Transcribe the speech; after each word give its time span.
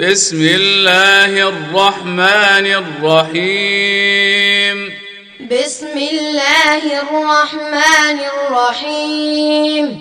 بسم 0.00 0.42
الله 0.42 1.48
الرحمن 1.48 2.66
الرحيم. 2.66 4.92
بسم 5.50 5.86
الله 5.86 7.00
الرحمن 7.00 8.20
الرحيم. 8.20 10.00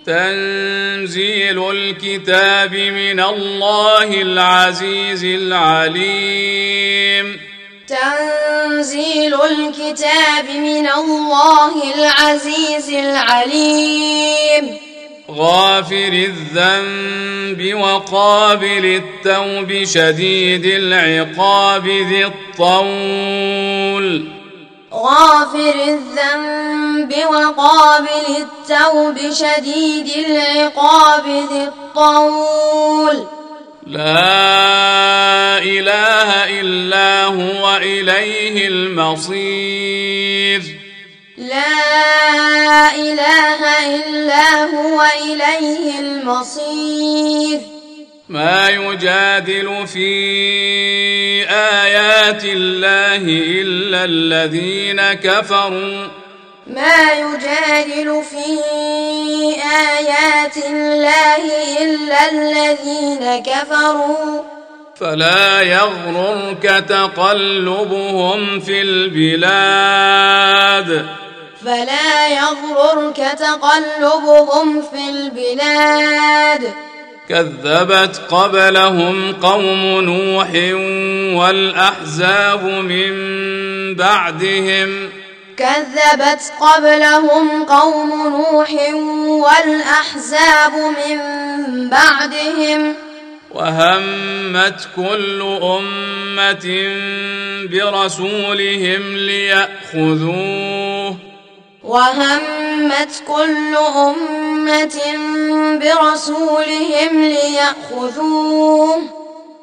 تنزيل 0.05 1.71
الكتاب 1.71 2.75
من 2.75 3.19
الله 3.19 4.21
العزيز 4.21 5.25
العليم. 5.25 7.48
تنزيل 7.89 9.33
الكتاب 9.41 10.49
من 10.49 10.89
الله 10.89 11.93
العزيز 11.95 12.89
العليم. 12.89 14.77
غافر 15.31 16.27
الذنب 16.29 17.73
وقابل 17.73 18.85
التوب 18.85 19.83
شديد 19.83 20.65
العقاب 20.65 21.87
ذي 21.87 22.25
الطول. 22.25 24.07
غافر 24.93 25.75
الذنب 25.87 27.13
وقابل 27.29 28.27
التوب 28.37 29.17
شديد 29.33 30.25
العقاب 30.25 31.25
ذي 31.27 31.63
الطول. 31.63 33.38
لا 33.89 35.57
إله 35.57 36.59
إلا 36.61 37.25
هو 37.25 37.77
إليه 37.77 38.67
المصير. 38.67 40.61
لا 41.37 42.95
إله 42.95 43.61
إلا 43.95 44.63
هو 44.63 45.05
إليه 45.25 45.99
المصير. 45.99 47.59
ما 48.29 48.69
يجادل 48.69 49.87
في 49.87 51.49
آيات 51.49 52.45
الله 52.45 53.23
إلا 53.61 54.05
الذين 54.05 55.13
كفروا. 55.13 56.07
ما 56.75 57.13
يجادل 57.13 58.23
في 58.29 58.61
آيات 59.97 60.57
الله 60.57 61.43
إلا 61.81 62.31
الذين 62.31 63.43
كفروا. 63.43 64.43
فلا 64.99 65.61
يغررك 65.61 66.85
تقلبهم 66.89 68.59
في 68.59 68.81
البلاد. 68.81 70.29
فلا 71.65 72.27
يغررك 72.27 73.17
تقلبهم 73.39 74.81
في 74.81 75.09
البلاد. 75.09 76.73
كذبت 77.29 78.21
قبلهم 78.29 79.33
قوم 79.33 80.01
نوح 80.01 80.49
والأحزاب 81.39 82.63
من 82.63 83.13
بعدهم. 83.95 85.18
كذبت 85.59 86.53
قبلهم 86.59 87.65
قوم 87.65 88.27
نوح 88.27 88.71
والأحزاب 89.27 90.73
من 90.75 91.19
بعدهم. 91.89 92.95
وهمت 93.51 94.87
كل 94.95 95.41
أمة 95.63 96.93
برسولهم 97.71 99.17
ليأخذوه. 99.17 101.15
وهمت 101.83 103.23
كل 103.27 103.75
أمة 103.95 104.97
برسولهم 105.79 107.21
ليأخذوه. 107.21 109.18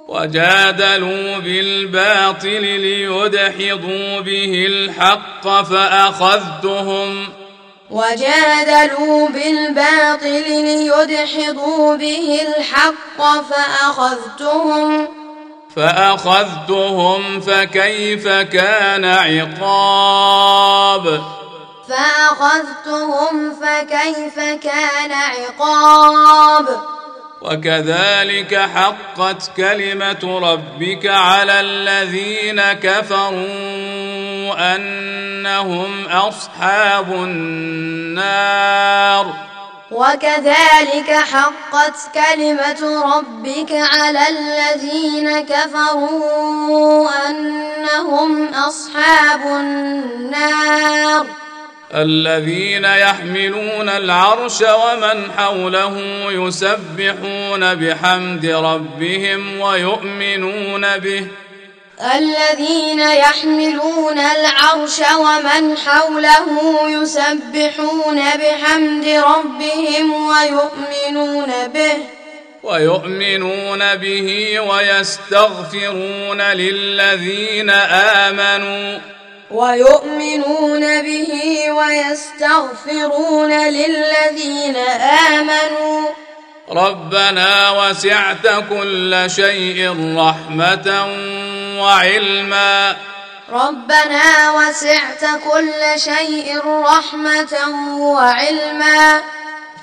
وجادلوا 0.09 1.39
بالباطل 1.39 2.63
ليدحضوا 2.63 4.21
به 4.21 4.67
الحق 4.69 5.63
فأخذتهم. 5.63 7.29
وجادلوا 7.91 9.29
بالباطل 9.29 10.45
ليدحضوا 10.49 11.97
به 11.97 12.41
الحق 12.57 13.43
فأخذتهم. 13.51 15.09
فأخذتهم 15.77 17.41
فكيف 17.41 18.29
كان 18.29 19.05
عقاب؟ 19.05 20.25
فأخذتهم 21.89 23.55
فكيف 23.55 24.39
كان 24.39 25.13
عقاب؟ 25.13 26.96
وكذلك 27.47 28.55
حقت 28.55 29.51
كلمة 29.57 30.41
ربك 30.43 31.07
على 31.07 31.61
الذين 31.61 32.73
كفروا 32.73 33.37
أنهم 34.75 36.07
أصحاب 36.07 37.13
النار. 37.13 38.67
وكذلك 39.91 41.11
حقت 41.33 42.11
كلمة 42.15 43.03
ربك 43.17 43.73
على 43.73 44.29
الذين 44.29 45.41
كفروا 45.41 47.11
أنهم 47.31 48.49
أصحاب 48.55 49.47
النار. 49.47 51.27
الذين 51.95 52.85
يحملون 52.85 53.89
العرش 53.89 54.61
ومن 54.63 55.33
حوله 55.37 55.97
يسبحون 56.29 57.75
بحمد 57.75 58.47
ربهم 58.47 59.61
ويؤمنون 59.61 60.99
به. 60.99 61.27
الذين 62.17 63.01
يحملون 63.01 64.19
العرش 64.19 65.01
ومن 65.19 65.77
حوله 65.77 66.47
يسبحون 67.03 68.17
بحمد 68.17 69.07
ربهم 69.07 70.13
ويؤمنون 70.13 71.53
به. 71.75 71.97
ويؤمنون 72.63 73.95
به 73.97 74.61
ويستغفرون 74.61 76.41
للذين 76.41 77.71
آمنوا. 77.71 79.16
ويؤمنون 79.51 81.03
به 81.03 81.33
ويستغفرون 81.73 83.53
للذين 83.53 84.77
آمنوا. 85.33 86.09
ربنا 86.71 87.71
وسعت 87.71 88.47
كل 88.71 89.25
شيء 89.27 89.91
رحمة 90.19 91.09
وعلما. 91.83 92.97
ربنا 93.53 94.51
وسعت 94.51 95.25
كل 95.51 96.01
شيء 96.01 96.61
رحمة 96.67 97.55
وعلما. 97.99 99.23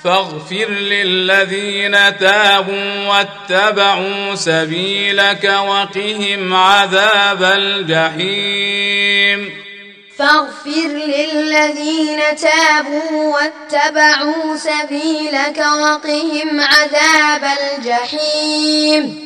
فاغفر 0.04 0.70
للذين 0.70 2.18
تابوا 2.18 3.08
واتبعوا 3.08 4.34
سبيلك 4.34 5.44
وقهم 5.44 6.54
عذاب 6.54 7.42
الجحيم. 7.42 9.50
فاغفر 10.18 10.88
للذين 10.88 12.20
تابوا 12.36 13.34
واتبعوا 13.34 14.56
سبيلك 14.56 15.58
وقهم 15.58 16.60
عذاب 16.60 17.44
الجحيم. 17.62 19.24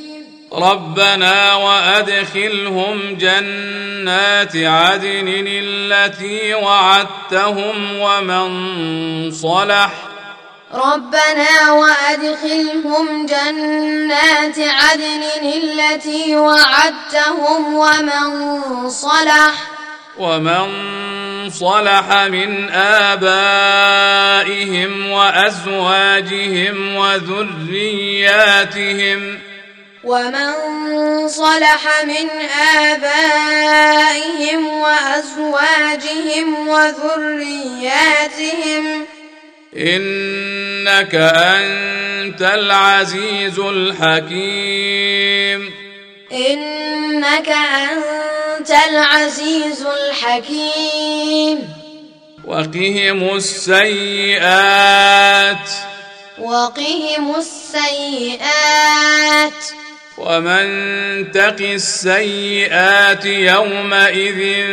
ربنا 0.52 1.54
وأدخلهم 1.54 3.14
جنات 3.14 4.56
عدن 4.56 5.44
التي 5.48 6.54
وعدتهم 6.54 8.00
ومن 8.00 9.30
صلح 9.30 9.90
ربنا 10.74 11.72
وأدخلهم 11.72 13.26
جنات 13.26 14.58
عدن 14.58 15.22
التي 15.54 16.36
وعدتهم 16.36 17.74
ومن 17.74 18.90
صلح 18.90 19.52
ومن 20.18 20.68
صلح 21.50 22.24
من 22.26 22.70
آبائهم 22.70 23.50
وأزواجهم 25.10 26.96
وذرياتهم 26.96 28.38
ومن 30.04 30.52
صلح 31.28 32.02
من 32.04 32.28
آبائهم 32.88 34.66
وأزواجهم 34.66 36.68
وذرياتهم 36.68 38.08
إنك 39.76 41.14
أنت 41.14 42.42
العزيز 42.42 43.58
الحكيم. 43.58 44.38
إنك 46.32 47.48
أنت 47.48 48.70
العزيز 48.70 49.86
الحكيم. 49.86 51.68
وقهم 52.44 53.36
السيئات. 53.36 54.10
وقهم 56.38 57.36
السيئات. 57.36 58.38
ومن 60.18 60.66
تق 61.32 61.56
السيئات 61.60 63.24
يومئذ 63.26 64.66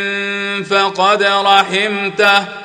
فقد 0.64 1.24
رحمته. 1.24 2.65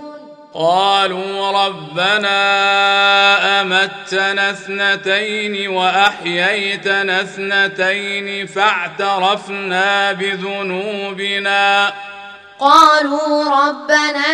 قالوا 0.53 1.65
ربنا 1.65 2.41
أمتنا 3.61 4.51
اثنتين 4.51 5.67
وأحييتنا 5.69 7.21
اثنتين 7.21 8.47
فاعترفنا 8.47 10.11
بذنوبنا. 10.11 11.93
قالوا 12.59 13.43
ربنا 13.43 14.27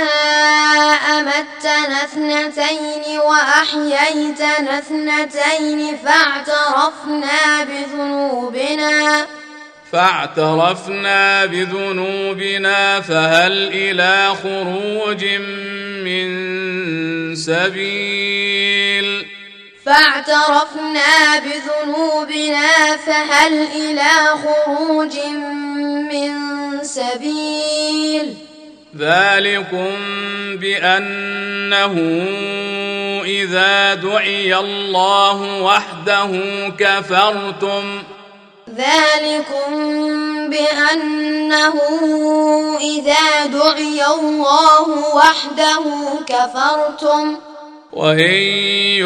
أمتنا 1.20 2.04
اثنتين 2.04 3.20
وأحييتنا 3.20 4.78
اثنتين 4.78 5.98
فاعترفنا 5.98 7.64
بذنوبنا. 7.64 9.26
فاعترفنا 9.92 11.46
بذنوبنا 11.46 13.02
فهل 13.02 13.70
إلى 13.74 14.36
خروج 14.44 15.26
من 16.08 17.36
سبيل. 17.36 19.28
فاعترفنا 19.86 21.40
بذنوبنا 21.40 22.98
فهل 22.98 23.54
إلى 23.76 24.10
خروج 24.44 25.18
من 26.12 26.32
سبيل؟ 26.84 28.34
ذلكم 28.98 29.96
بأنه 30.56 31.96
إذا 33.26 33.94
دعي 33.94 34.56
الله 34.56 35.62
وحده 35.62 36.32
كفرتم. 36.80 38.04
ذلكم 38.76 39.70
بأنه 40.50 41.74
إذا 42.80 43.46
دعي 43.46 44.06
الله 44.06 45.16
وحده 45.16 45.84
كفرتم. 46.28 47.38
وإن 47.94 48.34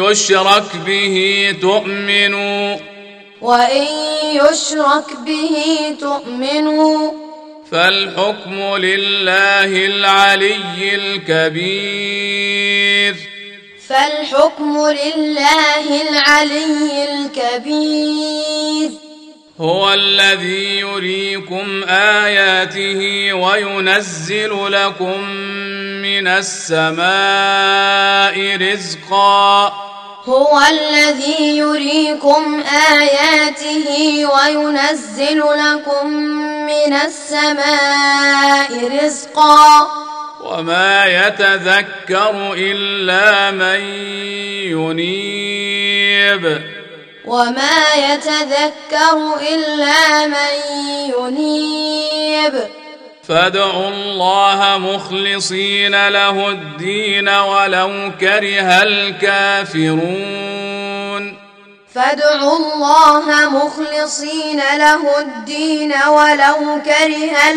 يشرك 0.02 0.76
به 0.86 1.48
تؤمنوا. 1.62 2.76
وإن 3.42 3.86
يشرك 4.22 5.16
به 5.26 5.56
تؤمنوا. 6.00 7.12
فالحكم 7.72 8.76
لله 8.76 9.86
العلي 9.86 10.94
الكبير. 10.94 13.16
فالحكم 13.88 14.88
لله 14.88 16.02
العلي 16.10 17.12
الكبير. 17.12 18.90
هو 19.62 19.92
الذي 19.92 20.80
يريكم 20.80 21.84
آياته 21.88 23.32
وينزل 23.32 24.72
لكم 24.72 25.20
من 26.02 26.28
السماء 26.28 27.06
رزقا. 28.56 29.66
هو 30.24 30.60
الذي 30.70 31.56
يريكم 31.56 32.62
آياته 32.92 33.86
وينزل 34.26 35.38
لكم 35.38 36.06
من 36.66 36.92
السماء 36.92 38.70
رزقا. 39.04 39.88
وما 40.44 41.04
يتذكر 41.06 42.54
إلا 42.56 43.50
من 43.50 43.80
ينيب. 44.74 46.62
وما 47.26 47.94
يتذكر 47.94 49.36
إلا 49.54 50.26
من 50.26 50.54
ينيب. 51.18 52.54
فادعوا 53.28 53.88
الله 53.88 54.78
مخلصين 54.78 56.08
له 56.08 56.48
الدين 56.48 57.28
ولو 57.28 58.10
كره 58.20 58.82
الكافرون. 58.82 60.22
فادعوا 61.94 62.56
الله 62.58 63.48
مخلصين 63.48 64.60
له 64.76 65.18
الدين 65.18 65.92
ولو 66.08 66.80
كره 66.84 67.50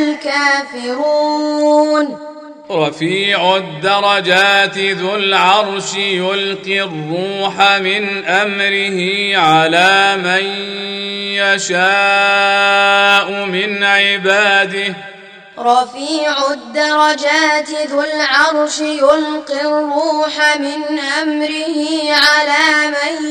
الكافرون. 0.76 2.06
رفيع 2.72 3.56
الدرجات 3.56 4.78
ذو 4.78 5.16
العرش 5.16 5.96
يلقي 5.96 6.82
الروح 6.82 7.80
من 7.80 8.26
أمره 8.26 9.38
على 9.38 10.18
من 10.18 10.46
يشاء 11.38 13.46
من 13.46 13.84
عباده. 13.84 14.96
رفيع 15.60 16.52
الدرجات 16.52 17.70
ذو 17.70 18.02
العرش 18.02 18.80
يلقي 18.80 19.62
الروح 19.62 20.58
من 20.60 21.00
أمره 21.22 22.12
على 22.12 22.88
من 22.88 23.30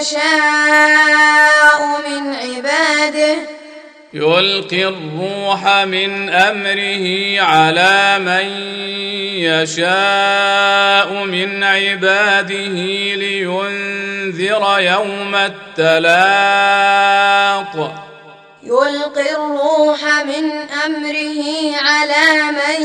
يشاء 0.00 2.00
من 2.08 2.34
عباده. 2.34 3.59
يلقي 4.14 4.84
الروح 4.84 5.68
من 5.84 6.28
أمره 6.28 7.40
على 7.40 8.18
من 8.18 8.46
يشاء 9.38 11.24
من 11.24 11.64
عباده 11.64 12.54
لينذر 13.14 14.78
يوم 14.78 15.34
التلاق. 15.84 16.94
يلقي 18.62 19.30
الروح 19.32 20.04
من 20.04 20.50
أمره 20.86 21.42
على 21.76 22.26
من 22.50 22.82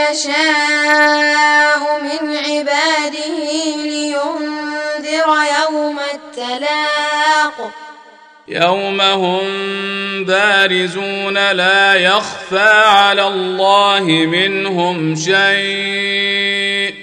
يشاء 0.00 1.82
من 2.02 2.36
عباده 2.36 3.36
لينذر 3.84 5.28
يوم 5.60 5.98
التلاق. 6.14 7.70
يوم 8.48 9.00
هم 9.00 9.44
بارزون 10.24 11.52
لا 11.52 11.94
يخفى 11.94 12.82
على 12.86 13.26
الله 13.26 14.04
منهم 14.04 15.16
شيء. 15.16 16.94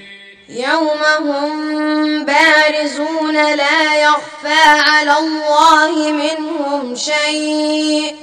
يوم 0.50 1.30
هم 1.30 2.26
بارزون 2.26 3.56
لا 3.56 4.02
يخفى 4.02 4.64
على 4.66 5.14
الله 5.20 6.12
منهم 6.12 6.96
شيء. 6.96 8.16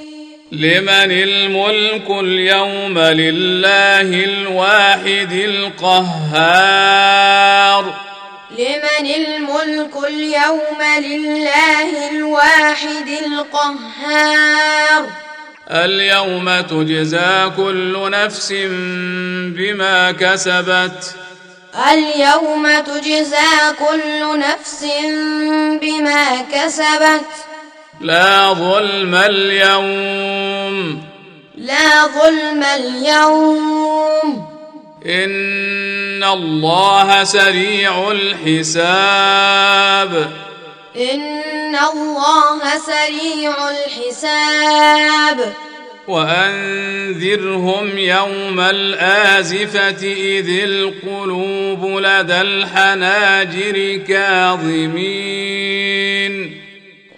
لمن 0.51 1.11
الملك 1.11 2.09
اليوم 2.09 2.99
لله 2.99 4.01
الواحد 4.01 5.31
القهار. 5.31 7.30
لمن 9.01 9.25
الملك 9.25 9.91
اليوم 10.07 10.81
لله 10.99 12.09
الواحد 12.11 13.07
القهار. 13.25 15.05
اليوم 15.69 16.61
تجزى 16.61 17.51
كل 17.57 18.09
نفس 18.11 18.53
بما 19.57 20.11
كسبت. 20.11 21.15
اليوم 21.91 22.79
تجزى 22.79 23.73
كل 23.79 24.39
نفس 24.39 24.85
بما 25.81 26.45
كسبت. 26.53 27.31
لا 28.01 28.53
ظلم 28.53 29.15
اليوم. 29.15 31.03
لا 31.55 32.05
ظلم 32.05 32.63
اليوم. 32.63 34.50
ان 35.05 36.23
الله 36.23 37.23
سريع 37.23 38.11
الحساب 38.11 39.51
ان 40.95 41.75
الله 41.75 42.59
سريع 42.77 43.53
الحساب 43.69 45.53
وانذرهم 46.07 47.97
يوم 47.97 48.59
الازفه 48.59 50.13
اذ 50.13 50.49
القلوب 50.63 51.99
لدى 51.99 52.41
الحناجر 52.41 53.97
كاظمين 54.07 55.51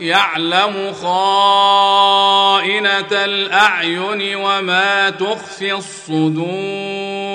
يعلم 0.00 0.94
خائنة 1.02 1.24
الأعين 3.12 4.36
وما 4.36 5.10
تخفي 5.10 5.74
الصدور. 5.74 7.26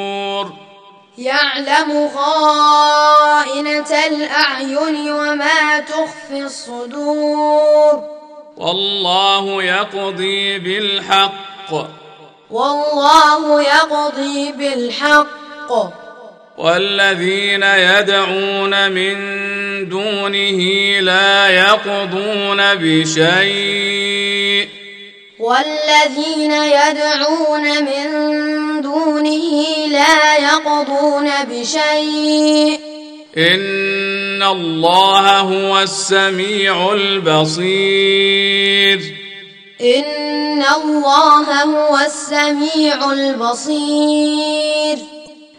يعلم 1.17 2.09
خائنة 2.15 3.89
الأعين 4.07 5.11
وما 5.11 5.79
تخفي 5.79 6.43
الصدور. 6.43 8.03
والله 8.57 9.63
يقضي 9.63 10.59
بالحق. 10.59 11.71
والله 12.51 13.61
يقضي 13.61 14.51
بالحق. 14.51 16.00
والذين 16.57 17.63
يدعون 17.63 18.91
من 18.91 19.15
دونه 19.89 20.59
لا 20.99 21.47
يقضون 21.47 22.75
بشيء. 22.75 24.67
والذين 25.39 26.51
يدعون 26.51 27.85
من 27.85 28.07
دونه 28.81 29.65
لا 29.91 30.37
يقضون 30.37 31.29
بشيء. 31.43 32.79
إن 33.37 34.43
الله 34.43 35.39
هو 35.39 35.79
السميع 35.79 36.93
البصير. 36.93 38.99
إن 39.81 40.63
الله 40.75 41.63
هو 41.63 41.97
السميع 41.97 43.11
البصير. 43.11 44.97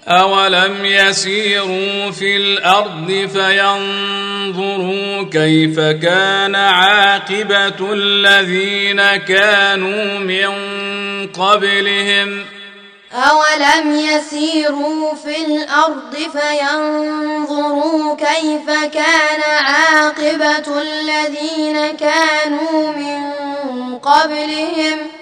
أولم 0.08 0.84
يسيروا 0.84 2.10
في 2.10 2.36
الأرض 2.36 3.28
فينظروا 3.32 5.22
كيف 5.32 5.80
كان 5.80 6.54
عاقبة 6.54 7.92
الذين 7.92 9.16
كانوا 9.16 10.18
من 10.18 10.48
قبلهم 11.28 12.44
أولم 13.12 13.94
يسيروا 13.94 15.14
في 15.14 15.46
الأرض 15.46 16.14
فينظروا 16.14 18.16
كيف 18.16 18.94
كان 18.94 19.42
عاقبة 19.64 20.82
الذين 20.82 21.96
كانوا 21.96 22.92
من 22.92 23.32
قبلهم 23.98 24.98
ۖ 25.18 25.21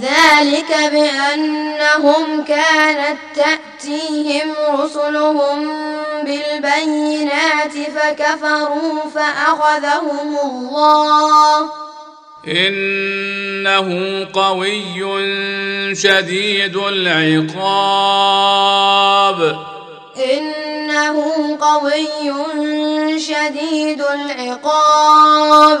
ذلك 0.00 0.90
بأنهم 0.92 2.44
كانت 2.44 3.18
تأتيهم 3.34 4.54
رسلهم 4.72 5.68
بالبينات 6.24 7.72
فكفروا 7.72 9.10
فأخذهم 9.14 10.38
الله. 10.44 11.70
إنه 12.48 13.88
قوي 14.32 15.04
شديد 15.94 16.76
العقاب. 16.76 18.06
إنه 20.32 21.16
قوي 21.60 23.20
شديد 23.20 24.02
العقاب. 24.02 25.80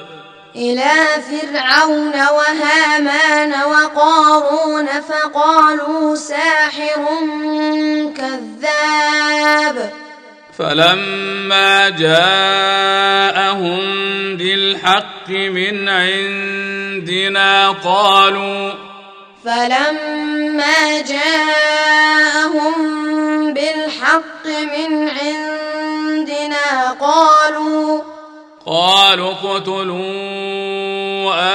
إلى 0.55 0.91
فرعون 1.29 2.13
وهامان 2.13 3.53
وقارون 3.63 4.87
فقالوا 4.87 6.15
ساحر 6.15 7.05
كذاب. 8.17 9.91
فلما 10.57 11.89
جاءهم 11.89 13.81
بالحق 14.37 15.29
من 15.29 15.89
عندنا 15.89 17.71
قالوا 17.71 18.73
فلما 19.45 21.01
جاءهم 21.01 22.73
بالحق 23.53 24.45
من 24.45 25.09
عندنا 25.09 26.91
قالوا 26.99 28.01
قالوا 28.65 29.31
اقتلوا 29.31 30.51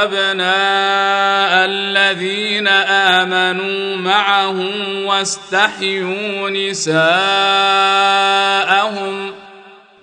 أبناء 0.03 1.65
الذين 1.65 2.69
آمنوا 2.69 3.97
معه 3.97 4.57
واستحيوا 5.07 6.51
نساءهم. 6.51 6.97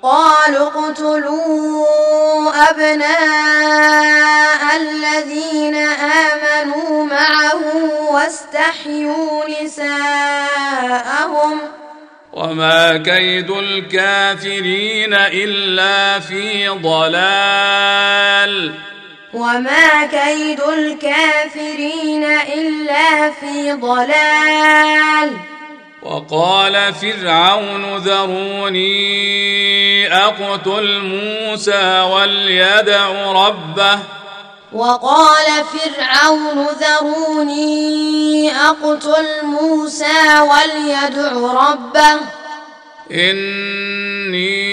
قالوا 0.04 0.68
اقتلوا 0.68 1.88
أبناء 2.70 4.62
الذين 4.76 5.76
آمنوا 5.76 7.06
معه 7.06 7.62
واستحيوا 8.12 9.44
نساءهم. 9.64 11.60
وما 12.34 12.98
كيد 12.98 13.52
الكافرين 13.52 15.14
الا 15.14 16.20
في 16.20 16.68
ضلال 16.70 17.94
وما 19.34 20.06
كيد 20.06 20.62
الكافرين 20.62 22.24
الا 22.24 23.32
في 23.32 23.74
ضلال 23.74 25.32
وقال 26.02 26.94
فرعون 26.94 27.98
ذروني 27.98 28.94
اقتل 30.14 31.02
موسى 31.02 32.02
وليدع 32.02 33.32
ربه 33.32 34.00
وقال 34.74 35.46
فرعون 35.74 36.68
ذروني 36.82 38.52
أقتل 38.52 39.28
موسى 39.44 40.40
وليدع 40.40 41.32
ربه. 41.32 42.20
إني 43.12 44.64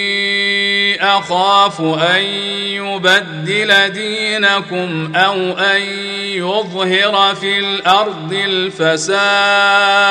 أخاف 1.04 1.80
أن 1.80 2.23
يبدل 2.80 3.90
دينكم 3.90 5.12
أو 5.16 5.35
أن 5.59 5.83
يظهر 6.23 7.35
في 7.35 7.59
الأرض 7.59 8.33
الفساد. 8.49 10.11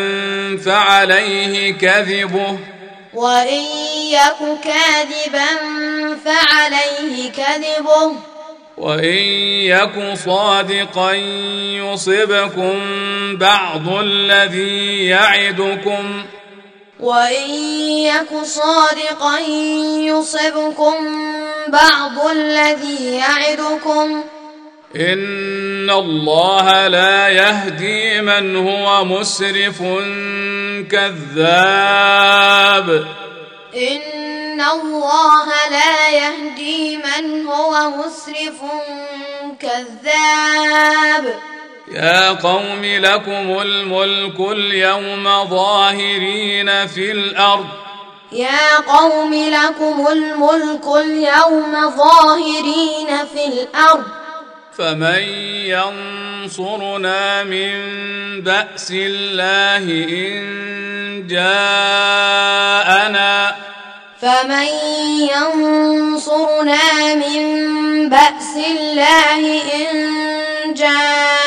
فعليه 0.66 1.74
كذبه. 1.74 2.58
وإن 3.14 3.64
يك 4.10 4.60
كاذبا 4.64 5.48
فعليه 6.26 7.32
كذبه. 7.32 8.12
وإن 8.78 9.18
يك 9.70 10.18
صادقا 10.26 11.14
يصبكم 11.84 12.80
بعض 13.38 13.90
الذي 13.90 15.06
يعدكم. 15.06 16.24
وإن 17.00 17.50
يك 18.10 18.44
صادقا 18.44 19.40
يصبكم 20.00 20.96
بعض 21.68 22.28
الذي 22.32 23.16
يعدكم. 23.16 24.24
إن 24.96 25.90
الله 25.90 26.88
لا 26.88 27.30
يهدي 27.30 28.22
من 28.22 28.56
هو 28.56 29.06
مسرف 29.06 29.84
كذاب. 30.92 32.28
إن 33.76 34.62
الله 34.62 35.48
لا 35.72 36.10
يهدي 36.10 36.98
من 36.98 37.48
هو 37.48 37.90
مسرف 37.90 38.62
كذاب. 39.60 41.40
يا 41.92 42.30
قوم 42.30 42.82
لكم 42.84 43.62
الملك 43.62 44.40
اليوم 44.40 45.46
ظاهرين 45.50 46.88
في 46.88 47.12
الأرض. 47.12 47.66
يا 48.32 48.78
قوم 48.88 49.34
لكم 49.34 50.08
الملك 50.12 50.86
اليوم 50.86 51.96
ظاهرين 51.98 53.08
في 53.34 53.46
الأرض. 53.48 54.04
فمن 54.78 55.24
ينصرنا 56.46 57.44
من 57.44 57.72
بأس 58.42 58.92
الله 58.92 59.84
إن 60.10 61.28
جاءنا. 61.28 62.46
فمن 64.22 64.68
ينصرنا 65.36 67.16
من 67.16 68.10
بأس 68.10 68.56
الله 68.72 69.62
إن 69.74 70.74
جاءنا. 70.74 71.45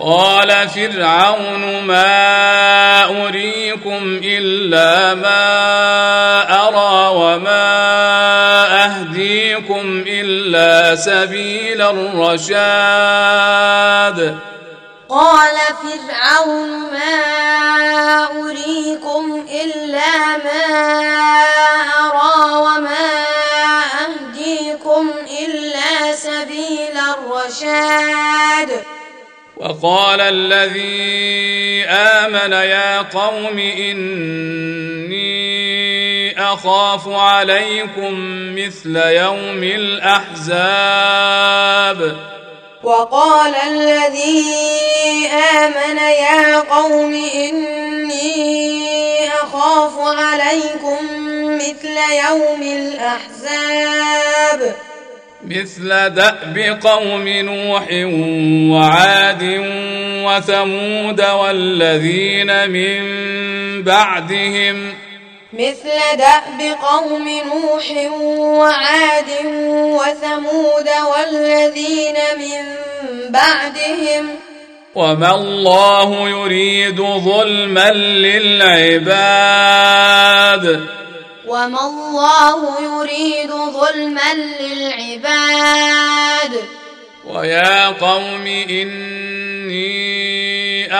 قال 0.00 0.68
فرعون 0.68 1.84
ما 1.84 3.04
أريكم 3.26 4.20
إلا 4.24 5.14
ما 5.14 5.42
أرى 6.68 7.16
وما 7.16 7.70
أهديكم 8.84 10.04
إلا 10.06 10.96
سبيل 10.96 11.82
الرشاد. 11.82 12.90
قال 15.08 15.56
فرعون 15.82 16.70
ما 16.92 17.24
أريكم 18.24 19.46
إلا 19.50 20.36
ما 20.44 20.64
أرى 22.00 22.56
وما 22.56 23.29
الرشاد. 27.50 28.70
وقال 29.56 30.20
الذي 30.20 31.84
آمن 31.84 32.52
يا 32.52 33.02
قوم 33.02 33.58
إني 33.58 35.20
أخاف 36.52 37.08
عليكم 37.08 38.14
مثل 38.54 38.96
يوم 38.96 39.62
الأحزاب. 39.62 40.80
وقال 42.82 43.54
الذي 43.54 44.44
آمن 45.28 45.98
يا 45.98 46.60
قوم 46.60 47.14
إني 47.34 49.28
أخاف 49.28 49.98
عليكم 49.98 50.98
مثل 51.56 51.96
يوم 52.28 52.62
الأحزاب. 52.62 53.80
مثل 55.44 55.88
دأب 55.88 56.78
قوم 56.82 57.28
نوح 57.28 57.86
وعاد 58.72 59.42
وثمود 60.24 61.20
والذين 61.20 62.70
من 62.70 63.02
بعدهم 63.82 64.94
مثل 65.52 65.90
دأب 66.16 66.76
قوم 66.82 67.28
نوح 67.28 68.12
وعاد 68.38 69.30
وثمود 69.72 70.88
والذين 71.10 72.16
من 72.38 72.64
بعدهم 73.30 74.28
وما 74.94 75.34
الله 75.34 76.28
يريد 76.28 77.00
ظلما 77.00 77.90
للعباد 77.92 79.60
وما 81.50 81.86
الله 81.86 82.58
يريد 82.80 83.50
ظلما 83.50 84.34
للعباد. 84.60 86.52
ويا 87.26 87.86
قوم 87.88 88.46
إني 88.70 89.90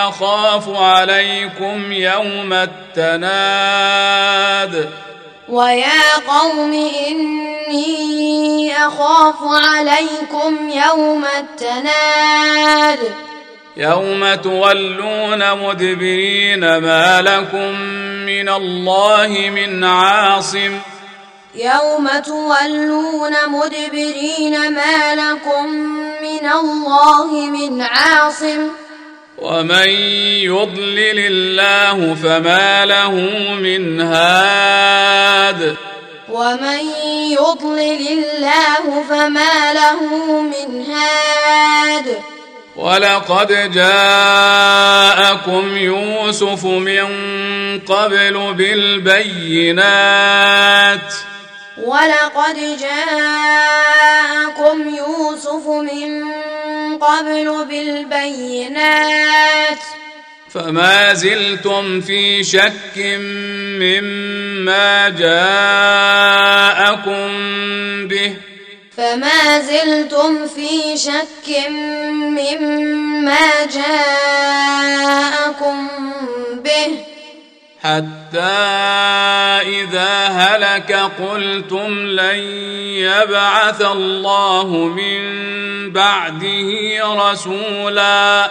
أخاف 0.09 0.69
عليكم 0.69 1.93
يوم 1.93 2.53
التناد. 2.53 4.11
ويا 5.49 6.17
قوم 6.29 6.73
إني 7.09 8.77
أخاف 8.77 9.37
عليكم 9.43 10.71
يوم 10.71 11.25
التناد. 11.39 13.15
يوم 13.77 14.35
تولون 14.35 15.55
مدبرين 15.55 16.61
ما 16.61 17.23
لكم 17.23 17.81
من 18.27 18.49
الله 18.49 19.51
من 19.55 19.85
عاصم 19.85 20.79
يوم 21.55 22.09
تولون 22.27 23.33
مدبرين 23.49 24.73
ما 24.75 25.15
لكم 25.15 25.67
من 26.23 26.51
الله 26.53 27.33
من 27.33 27.83
عاصم 27.83 28.69
ومن 29.39 29.89
يضلل 30.45 31.19
الله 31.19 32.15
فما 32.15 32.87
له 32.87 33.11
من 33.55 34.01
هاد 34.01 35.77
ومن 36.29 36.81
يضلل 37.31 38.09
الله 38.09 39.05
فما 39.09 39.73
له 39.73 40.03
من 40.41 40.85
هاد 40.91 42.17
ولقد 42.81 43.73
جاءكم 43.73 45.77
يوسف 45.77 46.65
من 46.65 47.09
قبل 47.79 48.55
بالبينات. 48.55 49.81
ولقد 51.79 52.79
جاءكم 52.81 53.77
يوسف 54.97 55.69
من 55.69 56.25
قبل 56.99 57.67
بالبينات. 57.69 59.79
فما 60.55 61.15
زلتم 61.15 62.01
في 62.01 62.45
شك 62.45 62.97
مما 63.81 65.09
جاءكم 65.09 67.29
به. 68.09 68.37
فما 69.01 69.61
زلتم 69.61 70.47
في 70.47 70.97
شك 70.97 71.69
مما 72.21 73.65
جاءكم 73.75 75.89
به. 76.65 77.05
حتى 77.83 78.61
إذا 79.81 80.27
هلك 80.27 80.93
قلتم 80.93 82.07
لن 82.07 82.39
يبعث 82.85 83.83
الله 83.83 84.69
من 84.77 85.21
بعده 85.93 86.71
رسولا. 87.31 88.51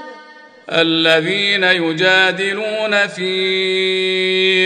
الذين 0.71 1.63
يجادلون 1.63 3.07
في 3.07 3.31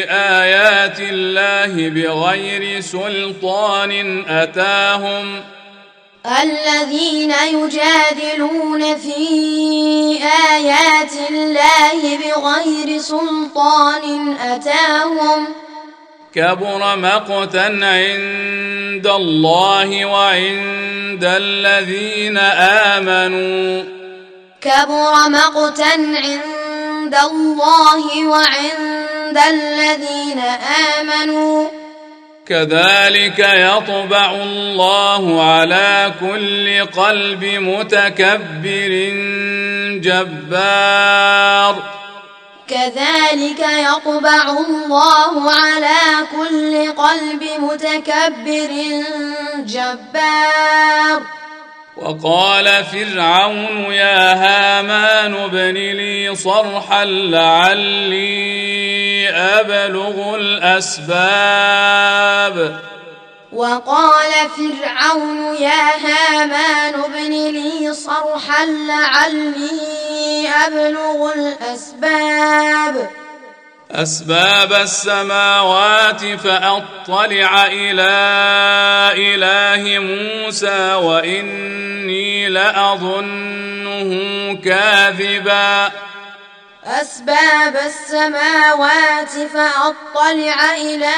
آيات 0.09 0.99
الله 0.99 1.89
بغير 1.89 2.79
سلطان 2.79 4.23
أتاهم 4.27 5.41
الذين 6.43 7.31
يجادلون 7.53 8.95
في 8.95 9.23
آيات 10.53 11.11
الله 11.29 12.17
بغير 12.17 12.97
سلطان 12.97 14.35
أتاهم 14.37 15.47
كبر 16.33 16.95
مقتا 16.97 17.79
عند 17.81 19.07
الله 19.07 20.05
وعند 20.05 21.23
الذين 21.23 22.37
آمنوا 22.37 24.04
كبر 24.65 25.30
مقتا 25.30 25.93
عند 25.93 27.15
الله 27.32 28.28
وعند 28.28 29.38
الذين 29.49 30.39
آمنوا. 30.99 31.67
كذلك 32.47 33.39
يطبع 33.39 34.32
الله 34.32 35.51
على 35.51 36.13
كل 36.19 36.86
قلب 36.86 37.43
متكبر 37.45 38.91
جبار. 40.04 41.84
كذلك 42.67 43.60
يطبع 43.60 44.43
الله 44.67 45.51
على 45.51 46.01
كل 46.32 46.91
قلب 46.91 47.43
متكبر 47.60 48.71
جبار. 49.58 51.21
وقال 51.97 52.84
فرعون 52.84 53.93
يا 53.93 54.34
هامان 54.34 55.34
ابن 55.34 55.73
لي 55.73 56.36
صرحا 56.36 57.05
لعلي 57.05 58.25
أبلغ 59.29 60.36
الأسباب. 60.36 61.75
وقال 63.53 64.31
فرعون 64.58 65.55
يا 65.55 65.95
هامان 66.05 66.93
ابن 66.93 67.31
لي 67.31 67.93
صرحا 67.93 68.65
لعلي 68.65 70.49
أبلغ 70.67 71.34
الأسباب. 71.34 73.10
أسباب 73.95 74.73
السماوات 74.73 76.25
فأطلع 76.25 77.65
إلى 77.65 78.15
إله 79.15 79.99
موسى 79.99 80.93
وإني 80.93 82.49
لأظنه 82.49 84.12
كاذبا. 84.65 85.91
أسباب 86.86 87.77
السماوات 87.86 89.31
فأطلع 89.53 90.73
إلى 90.75 91.15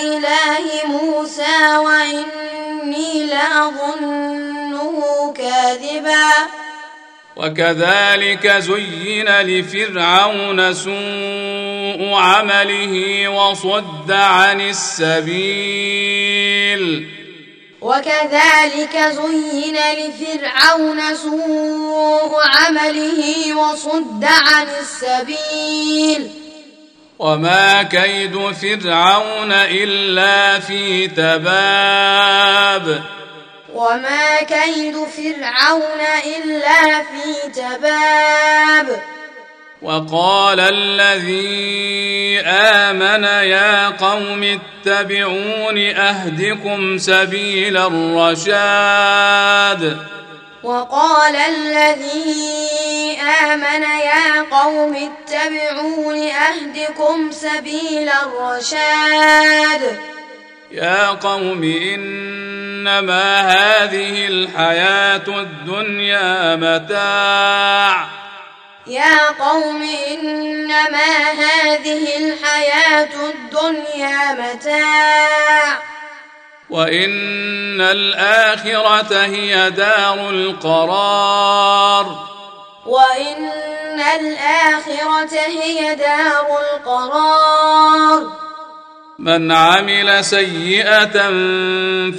إله 0.00 0.86
موسى 0.86 1.76
وإني 1.76 3.26
لأظنه 3.26 5.02
كاذبا. 5.36 6.30
وكذلك 7.36 8.46
زين 8.46 9.28
لفرعون 9.28 10.74
سوء 10.74 12.14
عمله 12.14 13.28
وصد 13.28 14.10
عن 14.10 14.60
السبيل. 14.60 16.14
وكذلك 17.80 18.96
زين 18.96 19.76
لفرعون 19.76 21.16
سوء 21.16 22.32
عمله 22.44 23.54
وصد 23.54 24.24
عن 24.24 24.66
السبيل. 24.80 26.30
وما 27.18 27.82
كيد 27.82 28.50
فرعون 28.50 29.52
إلا 29.52 30.60
في 30.60 31.08
تباب. 31.08 33.02
وما 33.74 34.42
كيد 34.42 34.94
فرعون 35.04 36.00
إلا 36.24 37.02
في 37.02 37.50
تباب 37.54 39.02
وقال 39.82 40.60
الذي 40.60 42.40
آمن 42.40 43.24
يا 43.24 43.88
قوم 43.88 44.42
اتبعون 44.42 45.78
أهدكم 45.78 46.98
سبيل 46.98 47.76
الرشاد. 47.76 49.34
وقال 50.62 51.36
الذي 51.36 53.18
آمن 53.42 53.82
يا 53.82 54.42
قوم 54.50 54.96
اتبعون 54.96 56.28
أهدكم 56.28 57.30
سبيل 57.30 58.08
الرشاد. 58.08 59.98
يا 60.74 61.08
قوم 61.08 61.62
إنما 61.64 63.40
هذه 63.40 64.28
الحياة 64.28 65.22
الدنيا 65.28 66.56
متاع. 66.56 68.06
يا 68.86 69.30
قوم 69.30 69.82
إنما 70.10 71.32
هذه 71.32 72.16
الحياة 72.16 73.08
الدنيا 73.14 74.32
متاع. 74.32 75.78
وإن 76.70 77.80
الآخرة 77.80 79.24
هي 79.24 79.70
دار 79.70 80.30
القرار. 80.30 82.06
وإن 82.86 83.50
الآخرة 84.20 85.38
هي 85.38 85.94
دار 85.94 86.60
القرار. 86.60 88.44
من 89.18 89.52
عمل 89.52 90.24
سيئة 90.24 91.30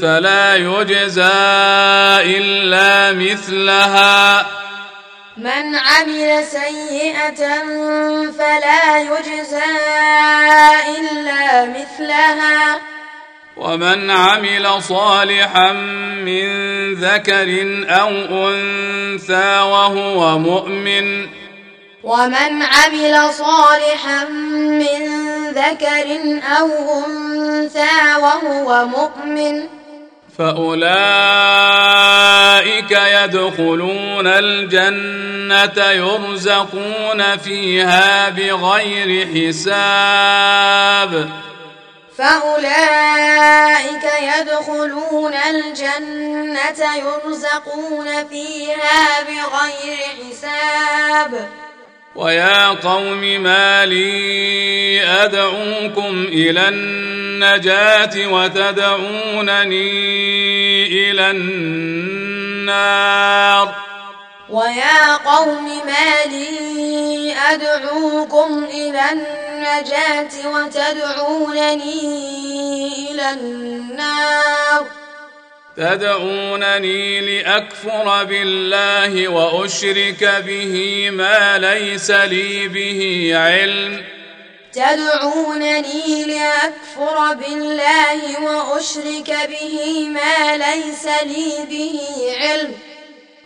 فلا 0.02 0.56
يجزى 0.56 1.22
إلا 2.38 3.14
مثلها. 3.14 4.46
من 5.38 5.76
عمل 5.76 6.44
سيئة 6.44 7.64
فلا 8.38 8.98
يجزى 9.02 9.72
إلا 10.98 11.66
مثلها. 11.66 12.80
ومن 13.58 14.12
عمل 14.12 14.84
صالحا 14.84 15.72
من 16.26 16.46
ذكر 16.94 17.84
أو 17.90 18.10
أنثى 18.50 19.60
وهو 19.60 20.40
مؤمن 20.40 21.28
ومن 22.06 22.64
عمل 22.64 23.34
صالحا 23.34 24.24
من 24.60 25.10
ذكر 25.50 26.40
أو 26.60 26.70
أنثى 27.06 28.16
وهو 28.22 28.86
مؤمن 28.86 29.68
فأولئك 30.38 30.92
يدخلون 32.92 34.28
الجنة 34.28 35.92
يرزقون 35.92 37.38
فيها 37.38 38.30
بغير 38.30 39.28
حساب. 39.28 41.30
فأولئك 42.18 44.06
يدخلون 44.22 45.34
الجنة 45.34 46.96
يرزقون 46.96 48.28
فيها 48.28 49.24
بغير 49.24 49.98
حساب. 50.30 51.50
ويا 52.16 52.68
قوم 52.68 53.22
ما 53.22 53.86
لي 53.86 55.04
أدعوكم 55.04 56.26
إلى 56.32 56.70
النجاة 56.70 58.28
وتدعونني 58.28 59.86
إلى 60.86 61.32
النار. 61.32 62.96
ويا 64.50 65.16
قوم 65.16 65.66
ما 65.86 66.26
لي 66.32 67.36
أدعوكم 67.52 68.64
إلى 68.64 69.02
النجاة 69.12 70.48
وتدعونني 70.54 72.02
إلى 73.12 73.32
النار. 73.32 74.86
تدعونني 75.78 77.42
لأكفر 77.42 78.24
بالله 78.24 79.28
وأشرك 79.28 80.44
به 80.46 81.10
ما 81.12 81.58
ليس 81.58 82.12
لي 82.12 82.68
به 82.68 83.32
علم. 83.36 84.04
تدعونني 84.74 86.24
لأكفر 86.24 87.34
بالله 87.34 88.40
وأشرك 88.42 89.38
به 89.50 90.08
ما 90.10 90.58
ليس 90.58 91.06
لي 91.24 91.66
به 91.70 92.00
علم. 92.40 92.74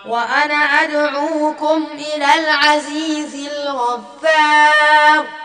وأنا 0.08 0.84
أدعوكم 0.84 1.88
إلى 1.94 2.28
العزيز 2.40 3.50
الغفار. 3.52 5.43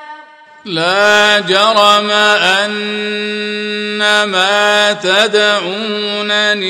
لا 0.69 1.41
جرم 1.41 2.11
أن 2.11 4.25
ما 4.25 4.93
تدعونني 4.93 6.69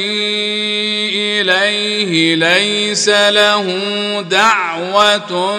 إليه 1.40 2.34
ليس 2.34 3.08
له 3.08 3.64
دعوة 4.30 5.56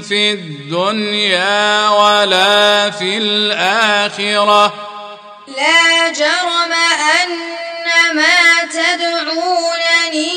في 0.00 0.32
الدنيا 0.32 1.88
ولا 1.88 2.90
في 2.90 3.18
الآخرة. 3.18 4.74
لا 5.48 6.08
جرم 6.08 6.72
أن 7.22 7.28
ما 8.16 8.64
تدعونني 8.72 10.32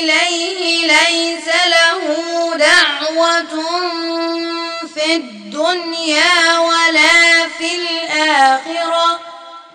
إليه 0.00 0.86
ليس 0.86 1.46
له 1.66 2.02
دعوة 2.56 3.54
في 4.94 5.14
الدنيا 5.14 5.43
ولا 5.58 7.48
في 7.58 7.70
الآخرة. 7.76 9.20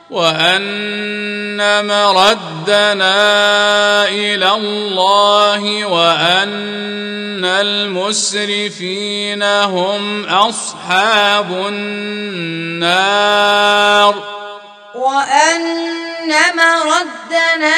وأن 0.10 1.86
مردنا 1.86 3.14
إلى 4.08 4.52
الله 4.52 5.86
وأن 5.86 7.46
المسرفين 7.46 9.44
هم 9.44 10.26
أصحاب 10.26 11.52
النار. 11.52 12.80
وأن 14.96 15.99
مردنا 16.56 17.76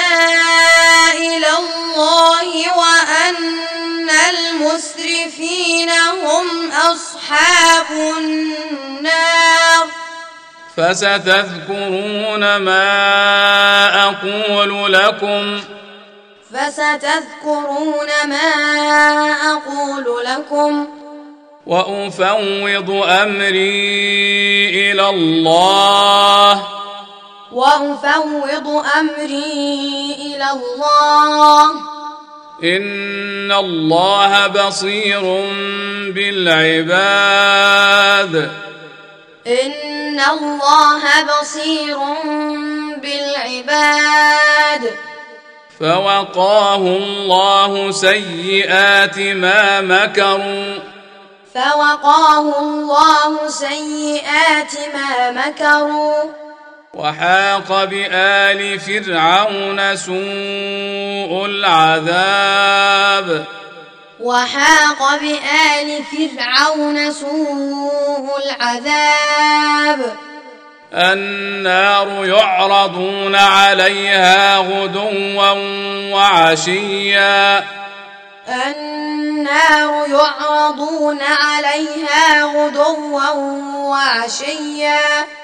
إلى 1.13 1.47
الله 1.47 2.77
وأن 2.77 4.09
المسرفين 4.29 5.89
هم 5.89 6.71
أصحاب 6.71 7.85
النار. 7.91 9.87
فستذكرون 10.77 12.55
ما 12.55 14.03
أقول 14.03 14.93
لكم. 14.93 15.61
فستذكرون 16.53 18.09
ما 18.25 18.53
أقول 19.51 20.25
لكم. 20.25 20.87
وأفوض 21.65 22.89
أمري 23.07 24.91
إلى 24.91 25.09
الله. 25.09 26.67
وأفوض 27.53 28.67
أمري 28.99 30.15
إلى 30.19 30.47
الله. 30.51 31.71
إن 32.63 33.51
الله 33.51 34.47
بصير 34.47 35.21
بالعباد. 36.15 38.33
إن 39.47 40.19
الله 40.19 41.03
بصير 41.23 41.97
بالعباد. 43.01 44.83
فوقاه 45.79 46.75
الله 46.75 47.91
سيئات 47.91 49.19
ما 49.19 49.81
مكروا. 49.81 50.79
فوقاه 51.53 52.59
الله 52.59 53.47
سيئات 53.47 54.73
ما 54.93 55.31
مكروا. 55.31 56.23
وحاق 56.93 57.83
بآل 57.83 58.79
فرعون 58.79 59.95
سوء 59.95 61.45
العذاب. 61.45 63.45
وحاق 64.19 65.19
بآل 65.21 66.03
فرعون 66.03 67.13
سوء 67.13 68.29
العذاب. 68.45 70.15
النار 70.93 72.25
يعرضون 72.25 73.35
عليها 73.35 74.57
غدوا 74.57 75.51
وعشيا. 76.11 77.63
النار 78.47 80.07
يعرضون 80.07 81.21
عليها 81.21 82.43
غدوا 82.43 83.29
وعشيا. 83.75 85.40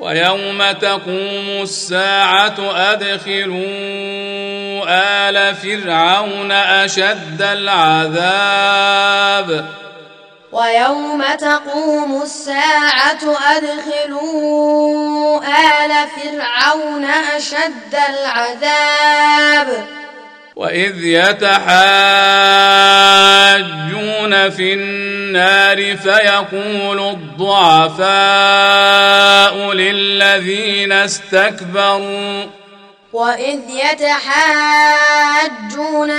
ويوم 0.00 0.72
تقوم 0.72 1.62
الساعة 1.62 2.56
أدخلوا 2.92 3.66
آل 5.28 5.54
فرعون 5.54 6.52
أشد 6.52 7.42
العذاب. 7.42 8.70
ويوم 10.52 11.24
تقوم 11.38 12.22
الساعة 12.22 13.36
أدخلوا 13.56 15.40
آل 15.44 15.92
فرعون 16.16 17.04
أشد 17.04 17.94
العذاب. 18.08 19.99
وإذ 20.60 21.04
يتحاجون 21.04 21.50
في 24.50 24.72
النار 24.74 25.96
فيقول 25.96 27.08
الضعفاء 27.08 28.02
للذين 29.72 30.92
استكبروا 30.92 32.44
وإذ 33.12 33.60
يتحاجون 33.92 34.14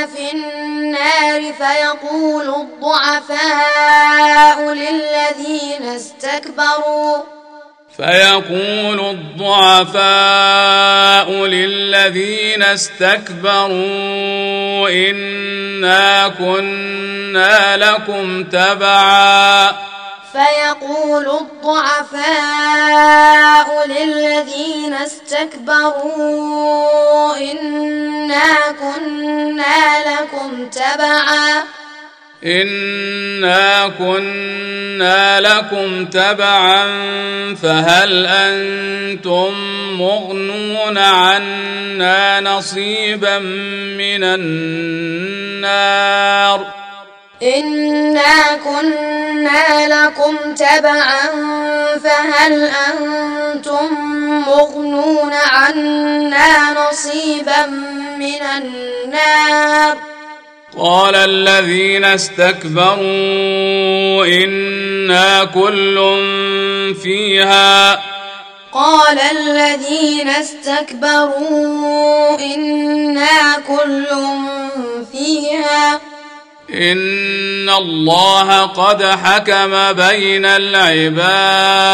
في 0.07 0.31
النار 0.33 1.53
فيقول 1.53 2.49
الضعفاء 2.49 3.39
للذين 4.73 5.83
استكبروا 5.95 7.40
فيقول 7.97 8.99
الضعفاء 9.09 10.01
للذين 11.45 12.63
استكبروا 12.63 13.69
إنا 14.89 16.27
كنا 16.27 17.77
لكم 17.77 18.43
تبعا. 18.43 19.71
فيقول 20.31 21.29
الضعفاء 21.29 22.27
للذين 23.87 24.93
استكبروا 24.93 26.17
إنا 27.37 28.71
كنا 28.79 29.99
لكم 30.11 30.69
تبعا. 30.69 31.63
انا 32.45 33.87
كنا 33.99 35.41
لكم 35.41 36.05
تبعا 36.05 36.85
فهل 37.63 38.25
أنتم 38.25 39.53
مغنون 39.99 40.97
عنا 40.97 42.39
نصيبا 42.39 43.39
من 43.97 44.23
النار 44.23 45.61
انا 47.43 48.55
كنا 48.63 49.87
لكم 49.87 50.37
تبعا 50.55 51.27
فهل 52.03 52.69
أنتم 52.89 53.93
مغنون 54.47 55.33
عنا 55.33 56.73
نصيبا 56.89 57.65
من 58.17 58.41
النار 58.57 60.10
قال 60.77 61.15
الذين 61.15 62.05
استكبروا 62.05 62.95
إنا 64.25 65.43
كل 65.43 65.97
فيها. 67.03 67.93
قال 68.71 69.19
الذين 69.19 70.29
استكبروا 70.29 72.39
إنا 72.39 73.57
كل 73.67 74.05
فيها. 75.11 76.01
إن 76.73 77.69
الله 77.69 78.61
قد 78.61 79.03
حكم 79.03 79.93
بين 79.93 80.45
العباد. 80.45 81.91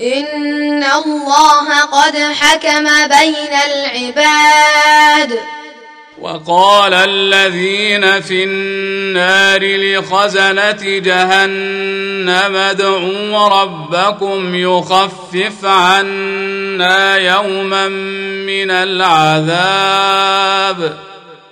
إن 0.00 0.84
الله 0.84 1.80
قد 1.80 2.16
حكم 2.16 3.08
بين 3.08 3.52
العباد. 3.66 5.38
وقال 6.20 6.94
الذين 6.94 8.20
في 8.20 8.44
النار 8.44 9.60
لخزنة 9.62 10.98
جهنم 10.98 12.56
ادعوا 12.56 13.48
ربكم 13.48 14.54
يخفف 14.54 15.64
عنا 15.64 17.16
يوما 17.16 17.88
من 18.46 18.70
العذاب. 18.70 19.88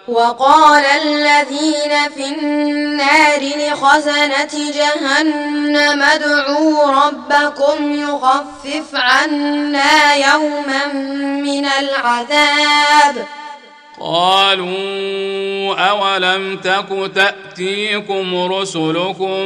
وقال 0.08 0.84
الذين 0.84 2.10
في 2.14 2.24
النار 2.40 3.40
لخزنة 3.40 4.72
جهنم 4.74 6.02
ادعوا 6.02 6.92
ربكم 6.92 7.94
يخفف 7.94 8.94
عنا 8.94 10.14
يوما 10.14 10.86
من 11.42 11.66
العذاب. 11.66 13.26
قالوا 14.00 15.74
أولم 15.90 16.56
تك 16.56 17.10
تأتيكم 17.14 18.52
رسلكم 18.52 19.44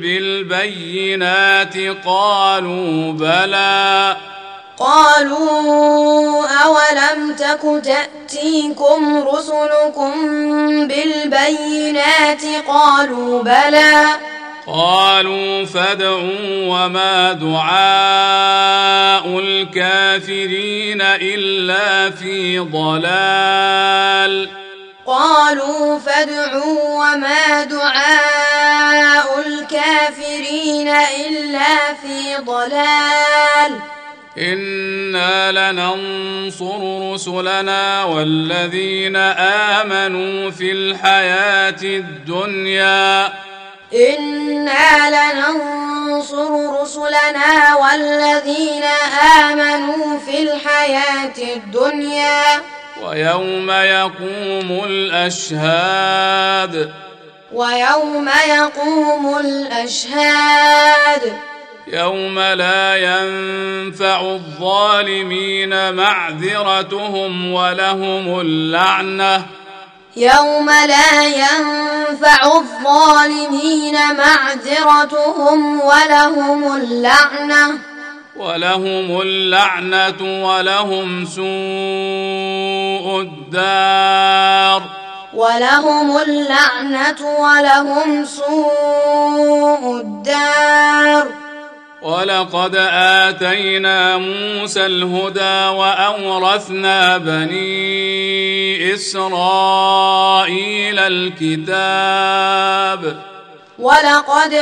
بالبينات 0.00 1.74
قالوا 2.06 3.12
بلى. 3.12 4.16
قالوا 4.78 6.46
أولم 6.46 7.34
تك 7.34 7.82
تأتيكم 7.84 9.24
رسلكم 9.28 10.12
بالبينات 10.88 12.42
قالوا 12.68 13.42
بلى. 13.42 14.04
قالوا 14.66 15.64
فادعوا 15.64 16.66
وما 16.66 17.32
دعاء 17.32 19.38
الكافرين 19.38 21.02
إلا 21.02 22.10
في 22.10 22.58
ضلال. 22.58 24.48
قالوا 25.06 25.98
فادعوا 25.98 26.94
وما 26.94 27.64
دعاء 27.64 29.26
الكافرين 29.46 30.88
إلا 31.28 31.94
في 32.02 32.36
ضلال. 32.46 33.72
إنا 34.38 35.72
لننصر 35.72 37.12
رسلنا 37.12 38.04
والذين 38.04 39.16
آمنوا 39.76 40.50
في 40.50 40.72
الحياة 40.72 41.82
الدنيا. 41.82 43.32
إنا 43.94 45.10
لننصر 45.10 46.80
رسلنا 46.82 47.74
والذين 47.74 48.82
آمنوا 49.42 50.18
في 50.18 50.42
الحياة 50.42 51.54
الدنيا 51.56 52.62
ويوم 53.02 53.70
يقوم 53.70 54.84
الاشهاد 54.86 56.74
ويوم 57.52 58.30
يقوم 58.48 59.38
الأشهاد 59.38 61.32
يوم 61.86 62.38
لا 62.38 62.96
ينفع 62.96 64.20
الظالمين 64.20 65.94
معذرتهم 65.94 67.52
ولهم 67.52 68.40
اللعنه 68.40 69.46
يوم 70.16 70.70
لا 70.70 71.24
ينفع 71.26 72.46
الظالمين 72.56 73.94
معذرتهم 74.16 75.80
ولهم 75.80 76.76
اللعنة 76.76 77.78
ولهم 78.36 79.20
اللعنة 79.20 80.46
ولهم 80.46 81.24
سوء 81.24 81.44
الدار. 83.20 84.82
ولهم 85.34 86.16
اللعنة 86.16 87.20
ولهم 87.38 88.24
سوء 88.24 90.00
الدار. 90.00 91.43
ولقد 92.04 92.76
آتينا 92.92 94.16
موسى 94.16 94.86
الهدى 94.86 95.76
وأورثنا 95.76 97.18
بني 97.18 98.94
إسرائيل 98.94 100.98
الكتاب. 100.98 101.62
ولقد 103.78 104.60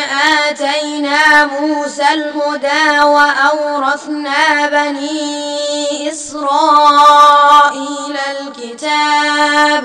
آتينا 0.48 1.46
موسى 1.46 2.04
الهدى 2.14 3.00
وأورثنا 3.00 4.68
بني 4.68 6.08
إسرائيل 6.08 8.16
الكتاب. 8.40 9.84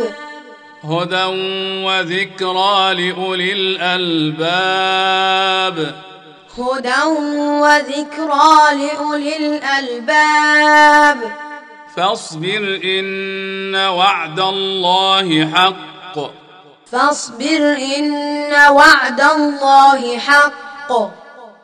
هدى 0.84 1.24
وذكرى 1.86 2.94
لأولي 2.94 3.54
الألباب. 3.54 4.98
هدى 6.60 7.04
وذكرى 7.62 8.58
لأولي 8.74 9.38
الألباب 9.38 11.18
فاصبر 11.96 12.82
إن 12.84 13.76
وعد 13.76 14.40
الله 14.40 15.52
حق 15.54 16.20
فاصبر 16.92 17.78
إن 17.98 18.54
وعد 18.72 19.22
الله 19.22 20.18
حق 20.18 20.92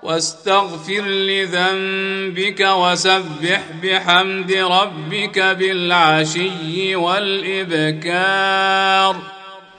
واستغفر 0.03 1.01
لذنبك 1.01 2.59
وسبح 2.59 3.61
بحمد 3.83 4.51
ربك 4.51 5.39
بالعشي 5.39 6.95
والإبكار 6.95 8.53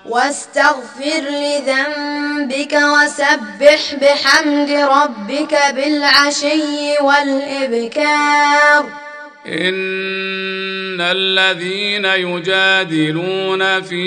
واستغفر 0.09 1.22
لذنبك 1.30 2.72
وسبح 2.72 3.94
بحمد 3.94 4.70
ربك 4.70 5.59
بالعشي 5.74 6.98
والإبكار. 7.02 8.84
إن 9.46 11.00
الذين 11.00 12.05
يجادلون 12.05 13.82
في 13.82 14.07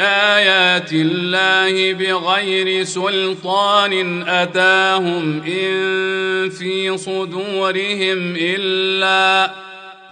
آيات 0.00 0.92
الله 0.92 1.92
بغير 1.92 2.84
سلطان 2.84 4.24
أتاهم 4.28 5.42
إن 5.42 6.50
في 6.50 6.98
صدورهم 6.98 8.36
إلا 8.36 9.50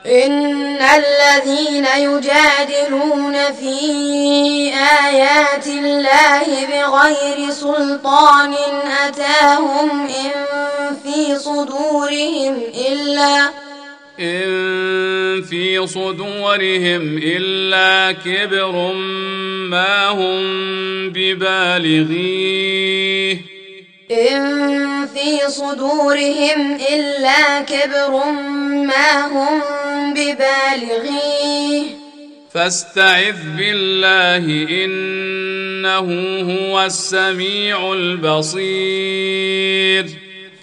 إن 0.06 0.78
الذين 0.82 1.86
يجادلون 1.96 3.34
في 3.60 3.80
آيات 5.06 5.66
الله 5.66 6.66
بغير 6.66 7.50
سلطان 7.50 8.54
أتاهم 9.06 10.06
إن 10.06 10.32
في 11.04 11.38
صدورهم 11.38 12.62
إلا 12.92 13.50
إن 14.20 15.42
في 15.42 15.86
صدورهم 15.86 17.18
إلا 17.22 18.12
كبر 18.12 18.92
ما 19.70 20.08
هم 20.08 20.42
ببالغيه. 21.10 22.72
إن 24.12 25.06
في 25.06 25.38
صدورهم 25.48 26.78
إلا 26.92 27.60
كبر 27.60 28.24
ما 28.86 29.26
هم 29.26 29.62
ببالغيه. 30.14 31.82
فاستعذ 32.54 33.36
بالله 33.58 34.44
إنه 34.84 36.08
هو 36.52 36.82
السميع 36.82 37.92
البصير. 37.92 39.42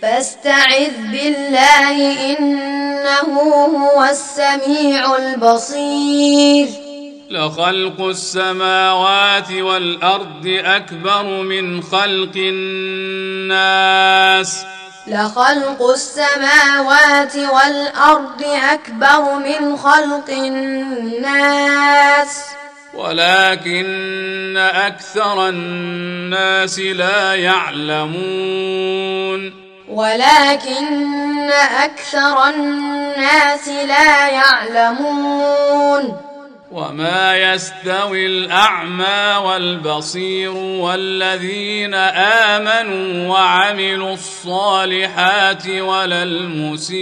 فاستعذ 0.02 0.97
بالله 1.12 1.97
إنه 2.38 3.34
هو 3.78 4.04
السميع 4.04 5.18
البصير. 5.18 6.89
لخلق 7.30 8.01
السماوات 8.01 9.51
والأرض 9.51 10.47
أكبر 10.47 11.23
من 11.23 11.82
خلق 11.82 12.32
الناس. 12.36 13.86
لخلق 15.07 15.89
السماوات 15.89 17.36
والأرض 17.36 18.43
أكبر 18.43 19.34
من 19.34 19.77
خلق 19.77 20.30
الناس. 20.30 22.45
ولكن 22.93 24.57
أكثر 24.57 25.49
الناس 25.49 26.80
لا 26.80 27.36
يعلمون. 27.36 29.53
ولكن 29.89 31.49
أكثر 31.84 32.49
الناس 32.49 33.67
لا 33.67 34.27
يعلمون. 34.27 36.28
وما 36.72 37.38
يستوي 37.38 38.26
الأعمى 38.26 39.45
والبصير 39.45 40.51
والذين 40.51 41.93
آمنوا 41.93 43.34
وعملوا 43.34 44.13
الصالحات 44.13 45.67
ولا 45.67 46.24
المسيء. 46.24 46.99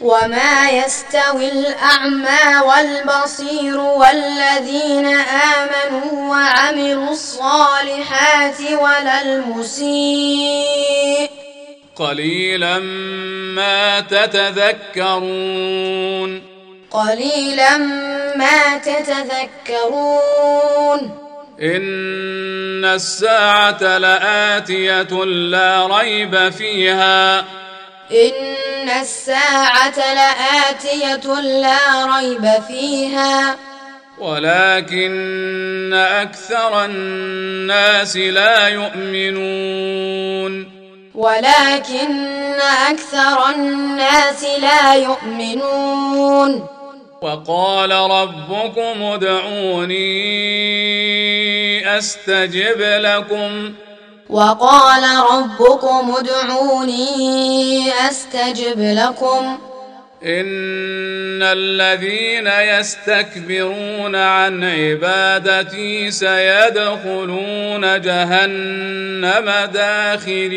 وما 0.00 0.70
يستوي 0.70 1.52
الأعمى 1.52 2.66
والبصير 2.66 3.80
والذين 3.80 5.06
آمنوا 5.16 6.30
وعملوا 6.30 7.10
الصالحات 7.10 8.60
ولا 8.60 9.22
المسيء. 9.22 11.30
قليلا 11.96 12.78
ما 12.78 14.00
تتذكرون. 14.00 16.55
قليلا 16.96 17.78
ما 18.36 18.78
تتذكرون. 18.78 20.20
إن 21.62 22.84
الساعة 22.84 23.98
لآتية 23.98 25.24
لا 25.24 25.86
ريب 25.86 26.48
فيها. 26.48 27.38
إن 28.10 28.88
الساعة 29.00 29.96
لآتية 29.96 31.40
لا 31.40 32.06
ريب 32.16 32.52
فيها. 32.68 33.56
ولكن 34.18 35.94
أكثر 35.94 36.84
الناس 36.84 38.16
لا 38.16 38.68
يؤمنون. 38.68 40.76
ولكن 41.14 42.60
أكثر 42.90 43.50
الناس 43.54 44.46
لا 44.60 44.94
يؤمنون. 44.94 46.66
وقال 47.22 47.90
ربكم 47.92 49.02
ادعوني 49.02 49.98
أستجب 51.98 52.80
لكم. 52.80 53.72
وقال 54.30 55.02
ربكم 55.32 56.14
ادعوني 56.18 57.90
أستجب 58.08 58.78
لكم. 58.78 59.58
إن 60.24 61.42
الذين 61.42 62.46
يستكبرون 62.46 64.16
عن 64.16 64.64
عبادتي 64.64 66.10
سيدخلون 66.10 68.00
جهنم 68.00 69.50
داخرين. 69.72 70.56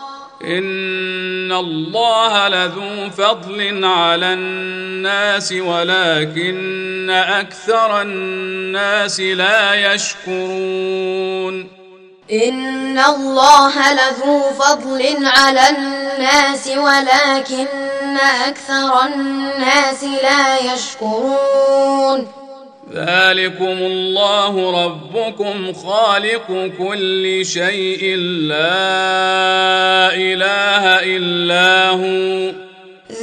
ان 0.43 1.51
الله 1.51 2.47
لذو 2.47 3.09
فضل 3.09 3.85
على 3.85 4.33
الناس 4.33 5.51
ولكن 5.51 7.09
أكثر 7.09 8.01
الناس 8.01 9.19
لا 9.19 9.93
يشكرون 9.93 11.67
ان 12.31 12.99
الله 12.99 13.93
لذو 13.93 14.41
فضل 14.59 15.17
على 15.25 15.69
الناس 15.69 16.67
ولكن 16.67 17.67
أكثر 18.47 19.05
الناس 19.05 20.03
لا 20.03 20.73
يشكرون 20.73 22.40
ذلكم 22.89 23.65
الله 23.65 24.85
ربكم 24.85 25.73
خالق 25.73 26.71
كل 26.77 27.45
شيء 27.45 28.15
لا 28.15 30.13
إله 30.13 30.99
إلا 31.17 31.89
هو. 31.89 32.51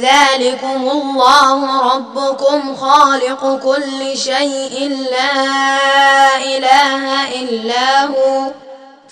ذلكم 0.01 0.89
الله 0.91 1.95
ربكم 1.95 2.75
خالق 2.75 3.59
كل 3.63 4.17
شيء 4.17 4.97
لا 5.11 6.37
إله 6.37 7.33
إلا 7.41 8.05
هو. 8.05 8.51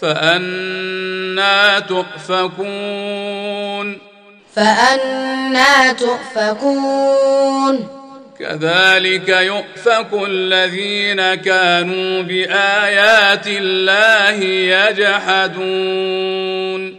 فأنا 0.02 1.80
تؤفكون. 1.80 3.98
فأنا 4.56 5.94
تؤفكون. 5.94 7.97
كذلك 8.40 9.30
يؤفك 9.30 10.08
الذين 10.28 11.36
كانوا 11.36 12.22
بآيات 12.22 13.48
الله 13.48 14.44
يجحدون. 15.54 16.98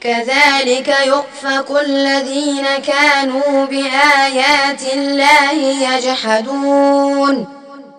كذلك 0.00 0.94
يؤفك 1.06 1.70
الذين 1.84 2.66
كانوا 2.86 3.66
بآيات 3.66 4.82
الله 4.94 5.52
يجحدون. 5.94 7.48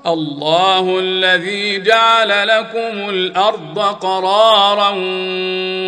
الله 0.05 0.99
الذي 0.99 1.81
جعل 1.81 2.47
لكم 2.47 3.09
الأرض 3.09 3.79
قرارا 3.79 4.89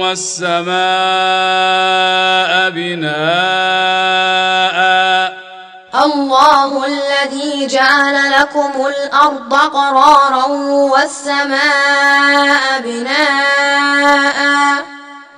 والسماء 0.01 0.71
بناء. 2.69 3.21
الله 5.95 6.85
الذي 6.85 7.67
جعل 7.67 8.31
لكم 8.31 8.71
الأرض 8.85 9.53
قرارا 9.53 10.45
والسماء 10.93 11.61
بناء 12.81 14.41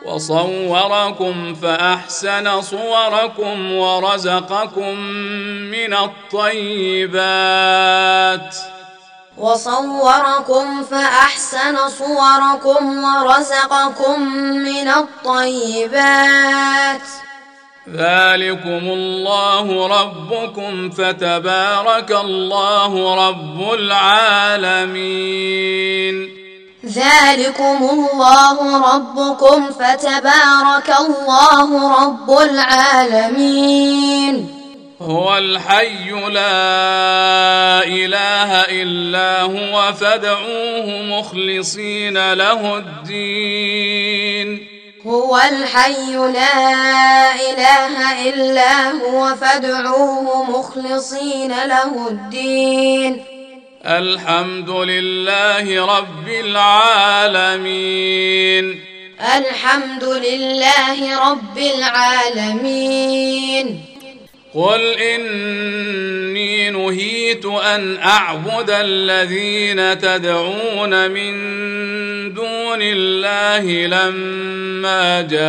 وصوركم 0.05 1.55
فأحسن 1.55 2.61
صوركم 2.61 3.73
ورزقكم 3.73 4.97
من 5.71 5.93
الطيبات. 5.93 7.35
وصوركم 9.37 10.83
فأحسن 10.83 11.89
صوركم 11.89 13.03
ورزقكم 13.03 14.21
من 14.53 14.87
الطيبات. 14.87 16.03
ذلكم 17.89 18.81
الله 18.83 19.87
ربكم 19.87 20.89
فتبارك 20.89 22.11
الله 22.11 23.15
رب 23.27 23.73
العالمين. 23.73 25.13
ذلكم 26.85 27.89
الله 27.93 28.57
ربكم 28.95 29.71
فتبارك 29.71 30.93
الله 30.99 32.03
رب 32.03 32.31
العالمين. 32.41 34.35
هو 35.01 35.37
الحي 35.37 36.11
لا 36.11 37.83
إله 37.83 38.61
إلا 38.61 39.41
هو 39.41 39.93
فادعوه 39.93 41.01
مخلصين 41.19 42.33
له 42.33 42.77
الدين. 42.77 44.72
هو 45.07 45.37
الحي 45.37 46.15
لا 46.15 47.35
إله 47.35 48.29
إلا 48.29 48.91
هو 48.91 49.35
فادعوه 49.35 50.43
مخلصين 50.43 51.49
له 51.49 52.07
الدين. 52.07 53.23
الحمد 53.85 54.69
لله 54.69 55.97
رب 55.97 56.27
العالمين. 56.27 57.85
الحمد 59.37 60.03
لله 60.03 61.31
رب 61.31 61.57
العالمين. 61.57 62.73
قل 64.53 64.93
اني 64.93 66.69
نهيت 66.69 67.45
ان 67.45 67.97
اعبد 67.97 68.69
الذين 68.69 69.99
تدعون 69.99 71.11
من 71.11 71.33
دون 72.33 72.79
الله 72.81 73.87
لما 73.87 75.21
جاءني 75.21 75.41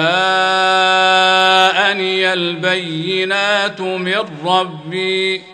البينات 2.32 3.80
من 3.80 4.24
ربي 4.44 5.53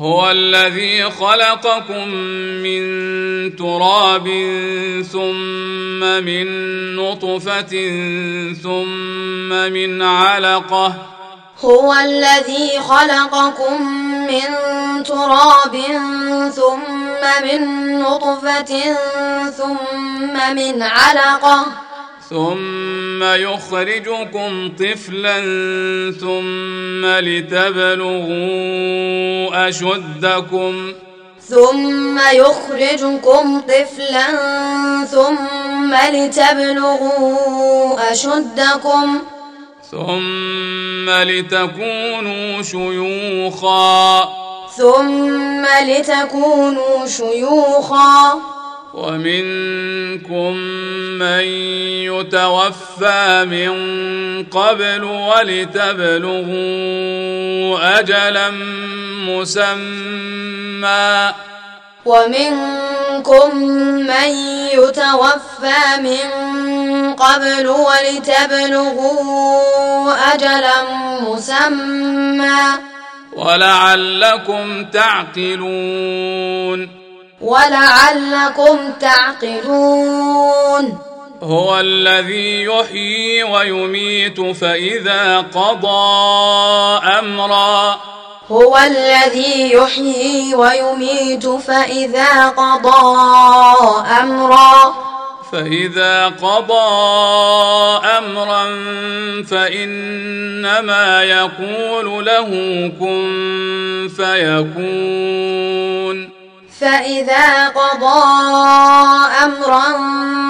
هو 0.00 0.30
الذي 0.30 1.10
خلقكم 1.10 2.08
من 2.62 2.82
تراب 3.56 4.26
ثم 5.12 6.00
من 6.24 6.46
نطفة 6.96 7.72
ثم 8.62 9.48
من 9.48 10.02
علقة. 10.02 10.94
هو 11.60 11.92
الذي 11.92 12.80
خلقكم 12.80 13.82
من 14.26 14.42
تراب 15.04 15.76
ثم 16.54 17.44
من 17.44 17.98
نطفة 17.98 18.96
ثم 19.50 20.54
من 20.56 20.82
علقة. 20.82 21.85
ثم 22.30 23.22
يخرجكم 23.22 24.72
طفلا 24.78 25.40
ثم 26.20 27.06
لتبلغوا 27.06 28.26
أشدكم. 29.68 30.92
ثم 31.48 32.18
يخرجكم 32.32 33.60
طفلا 33.60 34.26
ثم 35.04 35.94
لتبلغوا 36.12 37.32
أشدكم. 38.12 39.18
ثم 39.90 41.10
لتكونوا 41.10 42.62
شيوخا. 42.62 44.28
ثم 44.76 45.64
لتكونوا 45.86 47.06
شيوخا. 47.06 48.55
ومنكم 48.96 50.56
من 51.18 51.44
يتوفى 52.08 53.44
من 53.50 53.70
قبل 54.44 55.04
ولتبلغوا 55.04 56.48
أجلا 57.98 58.50
مسمى. 59.28 61.32
ومنكم 62.04 63.56
من 64.06 64.30
يتوفى 64.72 65.82
من 66.00 66.26
قبل 67.12 67.66
ولتبلغوا 67.66 69.22
أجلا 70.34 70.82
مسمى. 71.20 72.60
ولعلكم 73.36 74.84
تعقلون. 74.84 77.05
ولعلكم 77.40 78.78
تعقلون. 79.00 80.98
هو 81.42 81.80
الذي 81.80 82.64
يحيي 82.64 83.42
ويميت 83.42 84.40
فإذا 84.40 85.38
قضى 85.38 86.98
أمرا. 87.18 88.00
هو 88.50 88.78
الذي 88.78 89.72
يحيي 89.72 90.54
ويميت 90.54 91.46
فإذا 91.46 92.48
قضى 92.48 93.16
أمرا. 94.20 94.94
فإذا 95.52 96.26
قضى 96.26 96.86
أمرا 98.18 98.64
فإنما 99.50 101.22
يقول 101.22 102.26
له 102.26 102.48
كن 103.00 104.08
فيكون. 104.16 106.35
فإذا 106.80 107.68
قضى 107.68 108.36
أمرا 109.44 109.82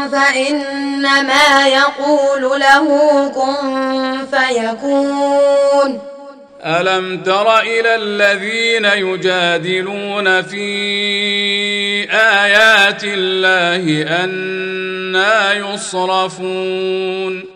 فإنما 0.08 1.68
يقول 1.68 2.60
له 2.60 2.88
كن 3.34 4.18
فيكون. 4.30 6.00
ألم 6.64 7.22
تر 7.22 7.58
إلى 7.58 7.94
الذين 7.94 8.84
يجادلون 8.84 10.42
في 10.42 10.66
آيات 12.12 13.04
الله 13.04 14.06
أنا 14.24 15.52
يصرفون؟ 15.52 17.55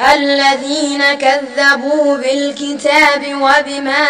الذين 0.00 1.14
كذبوا 1.14 2.16
بالكتاب 2.16 3.22
وبما 3.34 4.06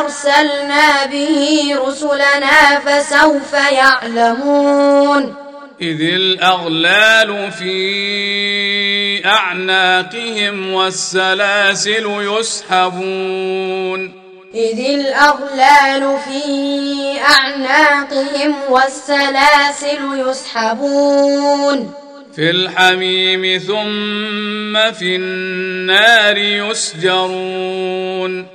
أرسلنا 0.00 1.06
به 1.06 1.76
رسلنا 1.86 2.80
فسوف 2.86 3.52
يعلمون. 3.72 5.34
إذ 5.80 6.00
الأغلال 6.00 7.52
في 7.52 9.26
أعناقهم 9.26 10.74
والسلاسل 10.74 12.06
يسحبون. 12.38 14.12
إذ 14.54 14.78
الأغلال 14.78 16.18
في 16.28 16.42
أعناقهم 17.20 18.54
والسلاسل 18.68 20.28
يسحبون. 20.28 21.99
في 22.36 22.50
الحميم 22.50 23.58
ثم 23.58 24.92
في 24.92 25.16
النار 25.16 26.38
يسجرون. 26.38 28.46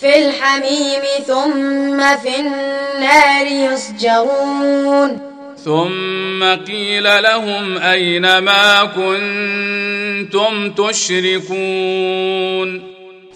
في 0.00 0.26
الحميم 0.26 1.02
ثم 1.26 2.16
في 2.16 2.40
النار 2.40 3.46
يسجرون. 3.46 5.20
ثم 5.64 6.44
قيل 6.66 7.22
لهم 7.22 7.78
أين 7.78 8.38
ما 8.38 8.84
كنتم 8.84 10.70
تشركون؟ 10.70 12.82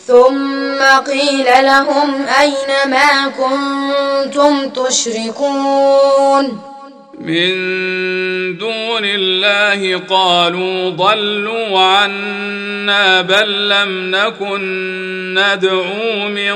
ثم 0.06 0.82
قيل 1.06 1.64
لهم 1.64 2.26
أين 2.40 2.90
ما 2.90 3.28
كنتم 3.28 4.68
تشركون. 4.68 6.73
من 7.20 7.54
دون 8.58 9.04
الله 9.04 9.98
قالوا 9.98 10.90
ضلوا 10.90 11.80
عنا 11.80 13.22
بل 13.22 13.68
لم 13.68 14.10
نكن 14.10 15.34
ندعو 15.34 16.28
من 16.28 16.54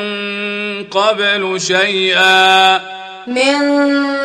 قبل 0.84 1.60
شيئا. 1.60 2.80
من 3.26 3.58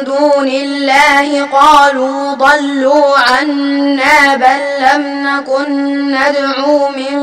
دون 0.03 0.47
الله 0.47 1.45
قالوا 1.45 2.34
ضلوا 2.34 3.17
عنا 3.17 4.36
بل 4.36 4.84
لم 4.84 5.27
نكن 5.27 6.11
ندعو 6.11 6.89
من 6.89 7.15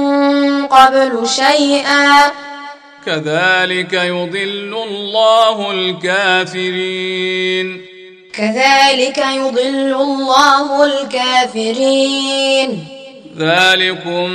قبل 0.66 1.28
شيئا. 1.28 2.32
كذلك 3.06 3.92
يضل 3.92 4.74
الله 4.88 5.70
الكافرين. 5.70 7.89
كذلك 8.32 9.18
يضل 9.18 9.94
الله 9.94 10.84
الكافرين. 10.84 12.86
ذلكم 13.38 14.28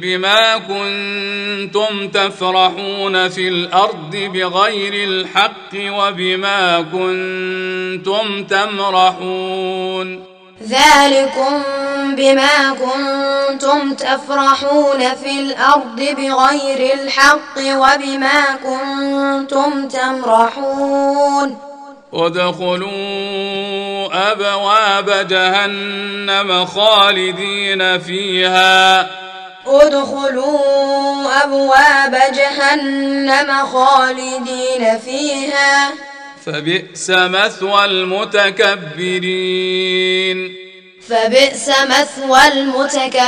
بما 0.00 0.58
كنتم 0.58 2.08
تفرحون 2.08 3.28
في 3.28 3.48
الأرض 3.48 4.16
بغير 4.16 5.08
الحق 5.08 5.74
وبما 5.74 6.84
كنتم 6.92 8.44
تمرحون. 8.44 10.24
ذلكم 10.68 11.62
بما 12.16 12.76
كنتم 12.84 13.94
تفرحون 13.94 15.14
في 15.14 15.40
الأرض 15.40 15.96
بغير 15.96 16.94
الحق 16.94 17.58
وبما 17.58 18.58
كنتم 18.64 19.88
تمرحون. 19.88 21.73
ادخلوا 22.14 24.08
أبواب 24.32 25.28
جهنم 25.28 26.66
خالدين 26.66 27.98
فيها. 27.98 29.10
ادخلوا 29.66 31.44
أبواب 31.44 32.16
جهنم 32.34 33.66
خالدين 33.66 34.98
فيها. 34.98 35.92
فبئس 36.46 37.10
مثوى 37.10 37.84
المتكبرين. 37.84 38.84
فبئس 41.08 41.68
مثوى 41.68 42.48
المتكبرين. 42.52 43.24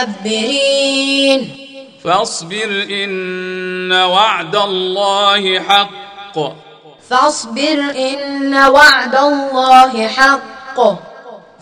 فاصبر 2.05 2.87
إن 2.91 3.93
وعد 3.93 4.57
الله 4.57 5.61
حق. 5.61 6.66
فاصبر 7.11 7.93
إن 7.97 8.55
وعد 8.55 9.15
الله 9.15 10.09
حق. 10.09 10.81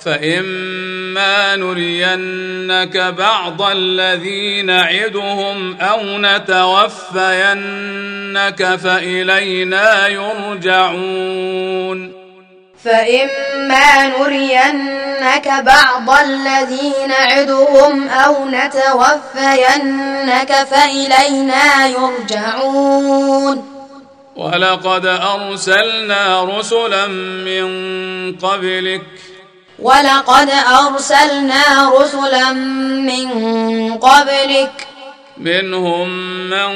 فإما 0.04 1.56
نرينك 1.56 2.96
بعض 2.96 3.62
الذي 3.62 4.62
نعدهم 4.62 5.76
أو 5.80 6.00
نتوفينك 6.02 7.16
فإلينا 8.76 10.08
يرجعون. 10.08 12.12
فإما 12.84 14.08
نرينك 14.08 15.48
بعض 15.48 16.10
الذي 16.10 16.92
نعدهم 17.08 18.08
أو 18.08 18.48
نتوفينك 18.48 20.52
فإلينا 20.70 21.86
يرجعون. 21.86 23.73
ولقد 24.36 25.06
أرسلنا 25.06 26.44
رسلا 26.44 27.06
من 27.06 27.66
قبلك. 28.36 29.06
ولقد 29.78 30.50
أرسلنا 30.50 31.92
رسلا 31.98 32.52
من 32.52 33.28
قبلك. 33.94 34.86
منهم 35.38 36.08
من 36.50 36.74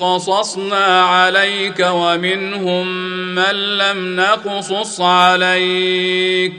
قصصنا 0.00 1.02
عليك 1.02 1.86
ومنهم 1.90 2.86
من 3.34 3.78
لم 3.78 4.16
نقصص 4.16 5.00
عليك. 5.00 6.54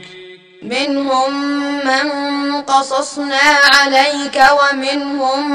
منهم 0.62 1.32
من 1.86 2.10
قصصنا 2.62 3.60
عليك 3.74 4.42
ومنهم 4.62 5.50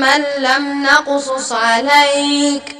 من 0.00 0.24
لم 0.38 0.82
نقصص 0.82 1.52
عليك. 1.52 2.79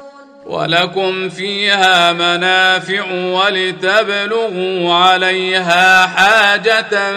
ولكم 0.45 1.29
فيها 1.29 2.13
منافع 2.13 3.11
ولتبلغوا 3.11 4.93
عليها 4.93 6.07
حاجة 6.07 7.11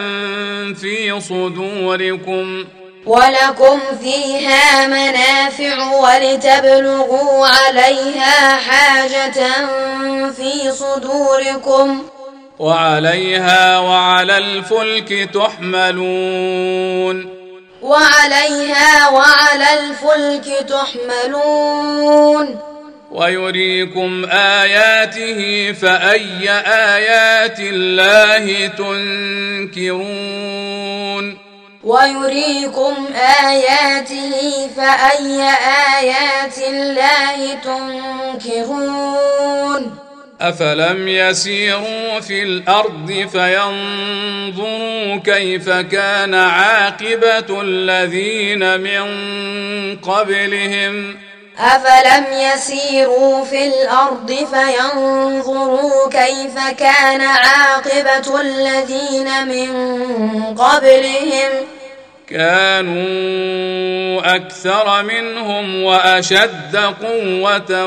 في 0.74 1.20
صدوركم. 1.20 2.64
ولكم 3.06 3.80
فيها 4.02 4.86
منافع 4.86 5.92
ولتبلغوا 5.92 7.46
عليها 7.46 8.56
حاجة 8.56 9.42
في 10.30 10.72
صدوركم. 10.72 12.02
وعليها 12.58 13.78
وعلى 13.78 14.38
الفلك 14.38 15.30
تحملون. 15.34 17.28
وعليها 17.82 19.08
وعلى 19.08 19.80
الفلك 19.80 20.68
تحملون. 20.68 22.73
ويريكم 23.14 24.24
آياته 24.30 25.72
فأي 25.72 26.50
آيات 26.66 27.60
الله 27.60 28.66
تنكرون 29.76 30.04
ويريكم 31.84 32.94
آياته 33.48 34.68
فأي 34.76 35.42
آيات 35.98 36.58
الله 36.58 37.54
تنكرون 38.44 39.96
أفلم 40.40 41.08
يسيروا 41.08 42.20
في 42.20 42.42
الأرض 42.42 43.28
فينظروا 43.32 45.16
كيف 45.16 45.70
كان 45.70 46.34
عاقبة 46.34 47.60
الذين 47.62 48.80
من 48.80 49.06
قبلهم 49.96 51.23
أفلم 51.58 52.24
يسيروا 52.32 53.44
في 53.44 53.66
الأرض 53.66 54.46
فينظروا 54.52 56.08
كيف 56.10 56.68
كان 56.78 57.20
عاقبة 57.20 58.40
الذين 58.40 59.48
من 59.48 59.70
قبلهم 60.54 61.50
كانوا 62.30 64.36
أكثر 64.36 65.02
منهم 65.02 65.82
وأشد 65.82 66.76
قوة 66.76 67.86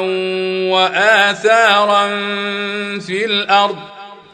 وآثارا 0.72 2.08
في 3.00 3.26
الأرض. 3.26 3.78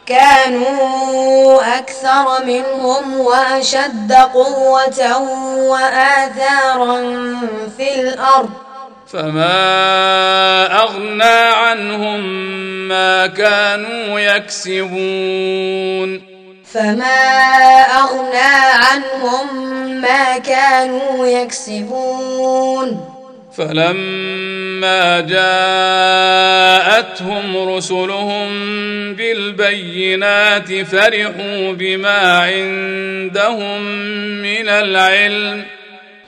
كانوا 0.05 1.77
أكثر 1.77 2.45
منهم 2.45 3.19
وأشد 3.19 4.13
قوة 4.13 5.17
وآثارا 5.57 7.01
في 7.77 8.01
الأرض. 8.01 8.49
فما 9.14 10.84
اغنى 10.84 11.53
عنهم 11.53 12.20
ما 12.88 13.28
كانوا 13.28 14.20
يكسبون 14.20 16.22
فما 16.74 17.82
أغنى 17.82 18.53
عنهم 18.74 20.01
ما 20.01 20.38
كانوا 20.38 21.28
يكسبون 21.28 23.09
فلما 23.57 25.20
جاءتهم 26.89 27.76
رسلهم 27.76 28.49
بالبينات 29.16 30.86
فرحوا 30.86 31.72
بما 31.72 32.39
عندهم 32.39 33.82
من 34.41 34.70
العلم 34.70 35.66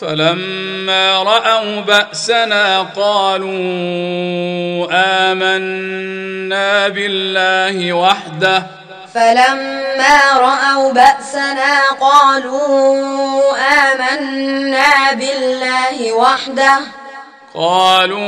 فلما 0.00 1.22
رأوا 1.22 1.80
بأسنا 1.80 2.82
قالوا 2.82 3.52
آمنا 5.32 6.88
بالله 6.88 7.92
وحده. 7.92 8.66
فلما 9.14 10.20
رأوا 10.36 10.92
بأسنا 10.92 11.80
قالوا 12.00 13.56
آمنا 13.92 15.12
بالله 15.12 16.12
وحده. 16.12 16.78
قالوا 17.54 18.20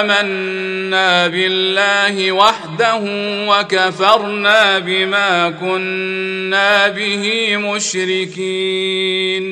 آمنا 0.00 1.26
بالله 1.28 2.32
وحده 2.32 3.00
وكفرنا 3.48 4.78
بما 4.78 5.50
كنا 5.50 6.88
به 6.88 7.56
مشركين. 7.56 9.44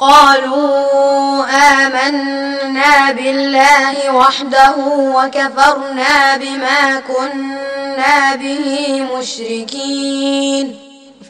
قالوا 0.00 1.44
آمنا 1.44 3.12
بالله 3.12 4.10
وحده 4.10 4.74
وكفرنا 4.88 6.36
بما 6.36 7.00
كنا 7.00 8.36
به 8.36 9.00
مشركين. 9.14 10.76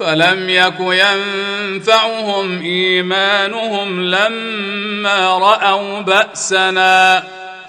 فلم 0.00 0.48
يك 0.48 0.80
ينفعهم 0.80 2.62
إيمانهم 2.62 4.00
لما 4.00 5.38
رأوا 5.38 6.00
بأسنا. 6.00 7.22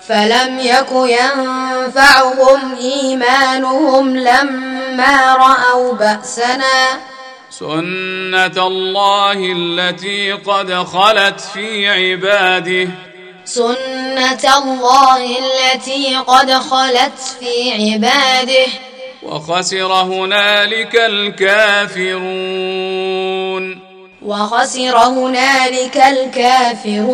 فلم 0.07 0.59
يك 0.59 0.91
ينفعهم 0.91 2.75
إيمانهم 2.79 4.17
لما 4.17 5.35
رأوا 5.35 5.93
بأسنا. 5.93 7.10
سنه 7.61 8.67
الله 8.67 9.37
التي 9.37 10.31
قد 10.31 10.73
خلت 10.73 11.39
في 11.53 11.89
عباده. 11.89 12.89
سنه 13.45 14.57
الله 14.57 15.37
التي 15.37 16.15
قد 16.15 16.51
خلت 16.51 17.19
في 17.39 17.71
عباده. 17.71 18.65
وخسر 19.23 19.93
هنالك 19.93 20.95
الكافرون. 20.95 22.19
وخسر 24.21 24.97
هنالك 24.97 25.97
الكافرون. 25.97 27.11